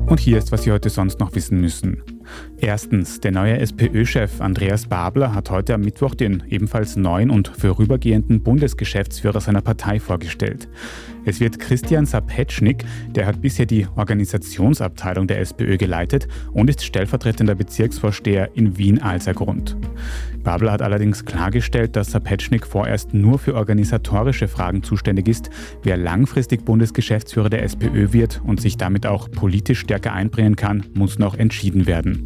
Und 0.06 0.20
hier 0.20 0.38
ist, 0.38 0.52
was 0.52 0.62
Sie 0.62 0.70
heute 0.70 0.88
sonst 0.88 1.18
noch 1.18 1.34
wissen 1.34 1.60
müssen. 1.60 2.04
Erstens, 2.60 3.20
der 3.20 3.32
neue 3.32 3.58
SPÖ-Chef 3.58 4.40
Andreas 4.40 4.86
Babler 4.86 5.34
hat 5.34 5.50
heute 5.50 5.74
am 5.74 5.82
Mittwoch 5.82 6.14
den 6.14 6.42
ebenfalls 6.48 6.96
neuen 6.96 7.30
und 7.30 7.48
vorübergehenden 7.48 8.42
Bundesgeschäftsführer 8.42 9.40
seiner 9.40 9.60
Partei 9.60 10.00
vorgestellt. 10.00 10.68
Es 11.24 11.40
wird 11.40 11.58
Christian 11.58 12.06
Sapetschnik, 12.06 12.84
der 13.10 13.26
hat 13.26 13.42
bisher 13.42 13.66
die 13.66 13.86
Organisationsabteilung 13.96 15.26
der 15.26 15.40
SPÖ 15.40 15.76
geleitet 15.76 16.26
und 16.52 16.70
ist 16.70 16.82
stellvertretender 16.82 17.54
Bezirksvorsteher 17.54 18.50
in 18.54 18.78
Wien-Alsergrund. 18.78 19.76
Babler 20.42 20.72
hat 20.72 20.82
allerdings 20.82 21.24
klargestellt, 21.24 21.94
dass 21.96 22.12
Sapetschnik 22.12 22.66
vorerst 22.66 23.12
nur 23.12 23.38
für 23.38 23.54
organisatorische 23.54 24.48
Fragen 24.48 24.82
zuständig 24.82 25.28
ist. 25.28 25.50
Wer 25.82 25.96
langfristig 25.96 26.64
Bundesgeschäftsführer 26.64 27.50
der 27.50 27.62
SPÖ 27.62 28.12
wird 28.12 28.40
und 28.44 28.60
sich 28.60 28.76
damit 28.76 29.06
auch 29.06 29.30
politisch 29.30 29.80
stärker 29.80 30.14
einbringen 30.14 30.56
kann, 30.56 30.86
muss 30.94 31.18
noch 31.18 31.36
entschieden 31.36 31.86
werden. 31.86 32.17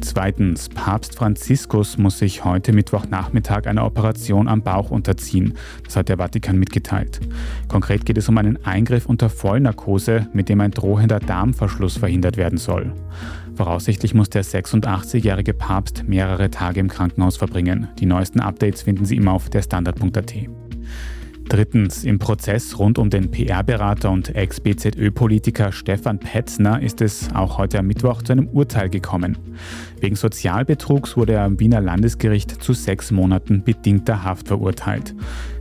Zweitens, 0.00 0.68
Papst 0.68 1.14
Franziskus 1.14 1.98
muss 1.98 2.18
sich 2.18 2.44
heute 2.44 2.72
Mittwochnachmittag 2.72 3.66
einer 3.66 3.84
Operation 3.84 4.48
am 4.48 4.62
Bauch 4.62 4.90
unterziehen. 4.90 5.54
Das 5.84 5.96
hat 5.96 6.08
der 6.08 6.18
Vatikan 6.18 6.58
mitgeteilt. 6.58 7.20
Konkret 7.68 8.04
geht 8.04 8.18
es 8.18 8.28
um 8.28 8.38
einen 8.38 8.64
Eingriff 8.64 9.06
unter 9.06 9.30
Vollnarkose, 9.30 10.28
mit 10.32 10.48
dem 10.48 10.60
ein 10.60 10.70
drohender 10.70 11.20
Darmverschluss 11.20 11.96
verhindert 11.96 12.36
werden 12.36 12.58
soll. 12.58 12.92
Voraussichtlich 13.54 14.12
muss 14.12 14.28
der 14.28 14.44
86-jährige 14.44 15.54
Papst 15.54 16.04
mehrere 16.06 16.50
Tage 16.50 16.80
im 16.80 16.88
Krankenhaus 16.88 17.38
verbringen. 17.38 17.88
Die 17.98 18.06
neuesten 18.06 18.40
Updates 18.40 18.82
finden 18.82 19.06
Sie 19.06 19.16
immer 19.16 19.32
auf 19.32 19.48
der 19.48 19.62
Standard.at. 19.62 20.65
Drittens, 21.48 22.02
im 22.02 22.18
Prozess 22.18 22.76
rund 22.76 22.98
um 22.98 23.08
den 23.08 23.30
PR-Berater 23.30 24.10
und 24.10 24.34
Ex-BZÖ-Politiker 24.34 25.70
Stefan 25.70 26.18
Petzner 26.18 26.82
ist 26.82 27.00
es 27.00 27.28
auch 27.34 27.58
heute 27.58 27.78
am 27.78 27.86
Mittwoch 27.86 28.22
zu 28.22 28.32
einem 28.32 28.48
Urteil 28.48 28.90
gekommen. 28.90 29.38
Wegen 30.00 30.16
Sozialbetrugs 30.16 31.16
wurde 31.16 31.34
er 31.34 31.44
am 31.44 31.60
Wiener 31.60 31.80
Landesgericht 31.80 32.62
zu 32.62 32.72
sechs 32.72 33.12
Monaten 33.12 33.62
bedingter 33.62 34.24
Haft 34.24 34.48
verurteilt. 34.48 35.14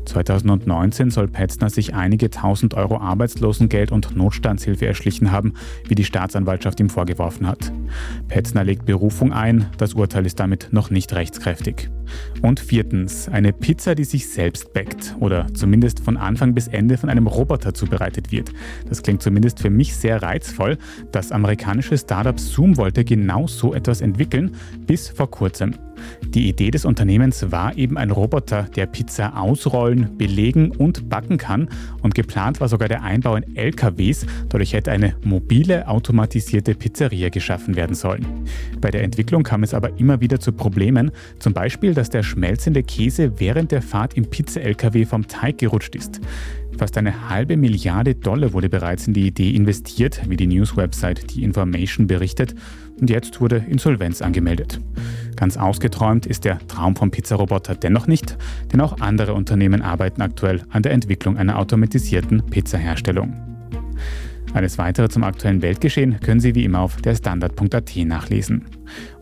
2019 0.05 1.11
soll 1.11 1.27
Petzner 1.27 1.69
sich 1.69 1.93
einige 1.93 2.29
tausend 2.29 2.73
Euro 2.73 2.97
Arbeitslosengeld 2.97 3.91
und 3.91 4.15
Notstandshilfe 4.15 4.85
erschlichen 4.85 5.31
haben, 5.31 5.53
wie 5.87 5.95
die 5.95 6.03
Staatsanwaltschaft 6.03 6.79
ihm 6.79 6.89
vorgeworfen 6.89 7.47
hat. 7.47 7.71
Petzner 8.27 8.63
legt 8.63 8.85
Berufung 8.85 9.33
ein, 9.33 9.67
das 9.77 9.93
Urteil 9.93 10.25
ist 10.25 10.39
damit 10.39 10.69
noch 10.71 10.89
nicht 10.89 11.13
rechtskräftig. 11.13 11.89
Und 12.41 12.59
viertens, 12.59 13.27
eine 13.29 13.53
Pizza, 13.53 13.95
die 13.95 14.03
sich 14.03 14.29
selbst 14.29 14.73
backt 14.73 15.15
oder 15.19 15.47
zumindest 15.53 15.99
von 15.99 16.17
Anfang 16.17 16.53
bis 16.53 16.67
Ende 16.67 16.97
von 16.97 17.09
einem 17.09 17.27
Roboter 17.27 17.73
zubereitet 17.73 18.31
wird. 18.31 18.51
Das 18.87 19.01
klingt 19.01 19.21
zumindest 19.21 19.59
für 19.59 19.69
mich 19.69 19.95
sehr 19.95 20.21
reizvoll. 20.21 20.77
Das 21.11 21.31
amerikanische 21.31 21.97
Startup 21.97 22.39
Zoom 22.39 22.77
wollte 22.77 23.03
genau 23.03 23.47
so 23.47 23.73
etwas 23.73 24.01
entwickeln, 24.01 24.55
bis 24.85 25.09
vor 25.09 25.29
kurzem. 25.29 25.75
Die 26.27 26.49
Idee 26.49 26.71
des 26.71 26.85
Unternehmens 26.85 27.51
war 27.51 27.77
eben 27.77 27.97
ein 27.97 28.11
Roboter, 28.11 28.63
der 28.75 28.85
Pizza 28.85 29.37
ausrollen, 29.37 30.17
belegen 30.17 30.71
und 30.71 31.09
backen 31.09 31.37
kann. 31.37 31.69
Und 32.01 32.15
geplant 32.15 32.59
war 32.59 32.67
sogar 32.67 32.87
der 32.87 33.03
Einbau 33.03 33.35
in 33.35 33.55
LKWs. 33.55 34.25
Dadurch 34.49 34.73
hätte 34.73 34.91
eine 34.91 35.15
mobile, 35.23 35.87
automatisierte 35.87 36.75
Pizzeria 36.75 37.29
geschaffen 37.29 37.75
werden 37.75 37.95
sollen. 37.95 38.25
Bei 38.81 38.91
der 38.91 39.03
Entwicklung 39.03 39.43
kam 39.43 39.63
es 39.63 39.73
aber 39.73 39.97
immer 39.99 40.21
wieder 40.21 40.39
zu 40.39 40.51
Problemen. 40.51 41.11
Zum 41.39 41.53
Beispiel, 41.53 41.93
dass 41.93 42.09
der 42.09 42.23
schmelzende 42.23 42.83
Käse 42.83 43.39
während 43.39 43.71
der 43.71 43.81
Fahrt 43.81 44.15
im 44.15 44.29
Pizza-LKW 44.29 45.05
vom 45.05 45.27
Teig 45.27 45.57
gerutscht 45.57 45.95
ist. 45.95 46.21
Fast 46.77 46.97
eine 46.97 47.29
halbe 47.29 47.55
Milliarde 47.55 48.15
Dollar 48.15 48.51
wurde 48.51 48.67
bereits 48.67 49.07
in 49.07 49.13
die 49.13 49.27
Idee 49.27 49.51
investiert, 49.51 50.21
wie 50.27 50.35
die 50.35 50.47
News-Website 50.47 51.31
The 51.31 51.43
Information 51.43 52.07
berichtet, 52.07 52.53
und 52.99 53.09
jetzt 53.09 53.41
wurde 53.41 53.57
Insolvenz 53.57 54.21
angemeldet. 54.21 54.79
Ganz 55.35 55.57
ausgeträumt 55.57 56.25
ist 56.25 56.45
der 56.45 56.59
Traum 56.67 56.95
vom 56.95 57.11
Pizzaroboter 57.11 57.75
dennoch 57.75 58.07
nicht, 58.07 58.37
denn 58.71 58.81
auch 58.81 59.01
andere 59.01 59.33
Unternehmen 59.33 59.81
arbeiten 59.81 60.21
aktuell 60.21 60.63
an 60.69 60.83
der 60.83 60.93
Entwicklung 60.93 61.37
einer 61.37 61.59
automatisierten 61.59 62.45
Pizzaherstellung. 62.45 63.33
Alles 64.53 64.77
weitere 64.77 65.09
zum 65.09 65.25
aktuellen 65.25 65.61
Weltgeschehen 65.61 66.21
können 66.21 66.39
Sie 66.39 66.55
wie 66.55 66.63
immer 66.63 66.79
auf 66.79 67.01
der 67.01 67.15
Standard.at 67.15 67.95
nachlesen. 67.97 68.65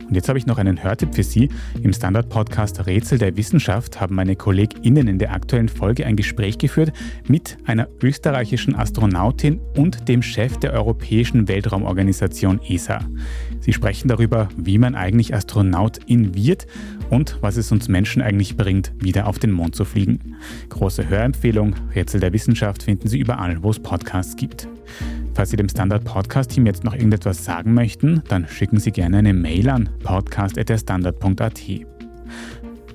Und 0.07 0.15
jetzt 0.15 0.29
habe 0.29 0.37
ich 0.37 0.45
noch 0.45 0.57
einen 0.57 0.83
Hörtipp 0.83 1.15
für 1.15 1.23
Sie. 1.23 1.49
Im 1.81 1.93
Standard-Podcast 1.93 2.85
Rätsel 2.85 3.17
der 3.17 3.35
Wissenschaft 3.37 3.99
haben 4.01 4.15
meine 4.15 4.35
KollegInnen 4.35 5.07
in 5.07 5.17
der 5.17 5.33
aktuellen 5.33 5.69
Folge 5.69 6.05
ein 6.05 6.15
Gespräch 6.15 6.57
geführt 6.57 6.91
mit 7.27 7.57
einer 7.65 7.87
österreichischen 8.01 8.75
Astronautin 8.75 9.59
und 9.77 10.07
dem 10.07 10.21
Chef 10.21 10.57
der 10.57 10.73
Europäischen 10.73 11.47
Weltraumorganisation 11.47 12.59
ESA. 12.67 12.99
Sie 13.61 13.73
sprechen 13.73 14.07
darüber, 14.07 14.49
wie 14.57 14.77
man 14.77 14.95
eigentlich 14.95 15.33
Astronautin 15.33 16.35
wird 16.35 16.67
und 17.09 17.37
was 17.41 17.57
es 17.57 17.71
uns 17.71 17.87
Menschen 17.87 18.21
eigentlich 18.21 18.57
bringt, 18.57 18.91
wieder 18.99 19.27
auf 19.27 19.39
den 19.39 19.51
Mond 19.51 19.75
zu 19.75 19.85
fliegen. 19.85 20.35
Große 20.69 21.07
Hörempfehlung, 21.07 21.75
Rätsel 21.95 22.19
der 22.19 22.33
Wissenschaft 22.33 22.83
finden 22.83 23.07
Sie 23.07 23.19
überall, 23.19 23.63
wo 23.63 23.69
es 23.69 23.79
Podcasts 23.79 24.35
gibt. 24.35 24.67
Falls 25.35 25.49
Sie 25.49 25.57
dem 25.57 25.69
Standard 25.69 26.03
Podcast 26.03 26.51
Team 26.51 26.65
jetzt 26.65 26.83
noch 26.83 26.93
irgendetwas 26.93 27.43
sagen 27.43 27.73
möchten, 27.73 28.21
dann 28.29 28.47
schicken 28.47 28.79
Sie 28.79 28.91
gerne 28.91 29.17
eine 29.17 29.33
Mail 29.33 29.69
an 29.69 29.89
podcast.derstandard.at. 30.03 31.61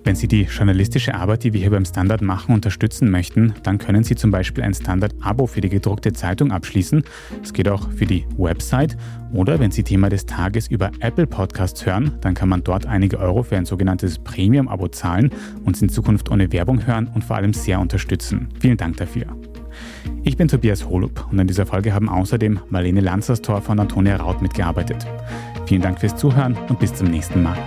Wenn 0.05 0.15
Sie 0.15 0.29
die 0.29 0.45
journalistische 0.45 1.15
Arbeit, 1.15 1.45
die 1.45 1.53
wir 1.53 1.61
hier 1.61 1.71
beim 1.71 1.85
Standard 1.85 2.23
machen, 2.23 2.55
unterstützen 2.55 3.11
möchten, 3.11 3.53
dann 3.63 3.77
können 3.77 4.05
Sie 4.05 4.15
zum 4.15 4.31
Beispiel 4.31 4.65
ein 4.65 4.73
Standard-Abo 4.73 5.47
für 5.47 5.61
die 5.61 5.69
gedruckte 5.69 6.13
Zeitung 6.15 6.51
abschließen. 6.51 7.03
Es 7.43 7.53
geht 7.53 7.69
auch 7.69 7.91
für 7.91 8.07
die 8.07 8.25
Website. 8.39 8.97
Oder 9.35 9.59
wenn 9.59 9.71
Sie 9.71 9.83
Thema 9.83 10.09
des 10.09 10.25
Tages 10.25 10.69
über 10.69 10.91
Apple 11.01 11.27
Podcasts 11.27 11.85
hören, 11.85 12.13
dann 12.23 12.33
kann 12.33 12.49
man 12.49 12.65
dort 12.65 12.87
einige 12.87 13.19
Euro 13.19 13.43
für 13.43 13.57
ein 13.57 13.67
sogenanntes 13.67 14.19
Premium-Abo 14.19 14.89
zahlen, 14.89 15.31
uns 15.65 15.83
in 15.83 15.91
Zukunft 15.91 16.31
ohne 16.31 16.51
Werbung 16.53 16.87
hören 16.87 17.11
und 17.15 17.25
vor 17.25 17.37
allem 17.37 17.53
sehr 17.53 17.79
unterstützen. 17.79 18.49
Vielen 18.61 18.79
Dank 18.79 18.97
dafür. 18.97 19.27
Ich 20.25 20.37
bin 20.37 20.49
Tobias 20.49 20.87
Holub 20.87 21.27
und 21.31 21.41
an 21.41 21.47
dieser 21.47 21.67
Folge 21.67 21.95
haben 21.95 22.09
außerdem 22.09 22.61
Marlene 22.69 23.01
Lanzerstorfer 23.01 23.73
und 23.73 23.81
Antonia 23.81 24.17
Raut 24.17 24.43
mitgearbeitet. 24.43 25.07
Vielen 25.67 25.83
Dank 25.83 26.01
fürs 26.01 26.17
Zuhören 26.17 26.57
und 26.69 26.79
bis 26.79 26.95
zum 26.95 27.09
nächsten 27.09 27.43
Mal. 27.43 27.59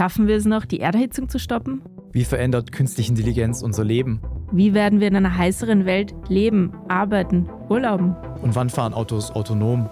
Schaffen 0.00 0.28
wir 0.28 0.36
es 0.36 0.46
noch, 0.46 0.64
die 0.64 0.80
Erderhitzung 0.80 1.28
zu 1.28 1.38
stoppen? 1.38 1.82
Wie 2.12 2.24
verändert 2.24 2.72
künstliche 2.72 3.10
Intelligenz 3.10 3.60
unser 3.60 3.84
Leben? 3.84 4.22
Wie 4.50 4.72
werden 4.72 4.98
wir 4.98 5.08
in 5.08 5.16
einer 5.16 5.36
heißeren 5.36 5.84
Welt 5.84 6.14
leben, 6.28 6.72
arbeiten, 6.88 7.48
urlauben? 7.68 8.16
Und 8.40 8.56
wann 8.56 8.70
fahren 8.70 8.94
Autos 8.94 9.30
autonom? 9.30 9.90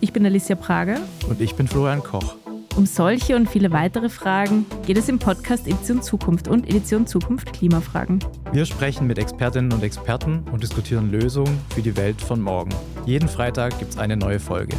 Ich 0.00 0.12
bin 0.12 0.24
Alicia 0.24 0.54
Prager. 0.54 0.98
Und 1.28 1.40
ich 1.40 1.54
bin 1.54 1.66
Florian 1.66 2.02
Koch. 2.02 2.36
Um 2.76 2.86
solche 2.86 3.34
und 3.34 3.48
viele 3.48 3.72
weitere 3.72 4.08
Fragen 4.08 4.64
geht 4.86 4.96
es 4.96 5.08
im 5.08 5.18
Podcast 5.18 5.66
Edition 5.66 6.00
Zukunft 6.00 6.46
und 6.46 6.68
Edition 6.68 7.08
Zukunft 7.08 7.52
Klimafragen. 7.52 8.20
Wir 8.52 8.64
sprechen 8.64 9.08
mit 9.08 9.18
Expertinnen 9.18 9.72
und 9.72 9.82
Experten 9.82 10.44
und 10.52 10.62
diskutieren 10.62 11.10
Lösungen 11.10 11.58
für 11.74 11.82
die 11.82 11.96
Welt 11.96 12.20
von 12.20 12.40
morgen. 12.40 12.70
Jeden 13.06 13.28
Freitag 13.28 13.76
gibt 13.80 13.90
es 13.90 13.98
eine 13.98 14.16
neue 14.16 14.38
Folge. 14.38 14.76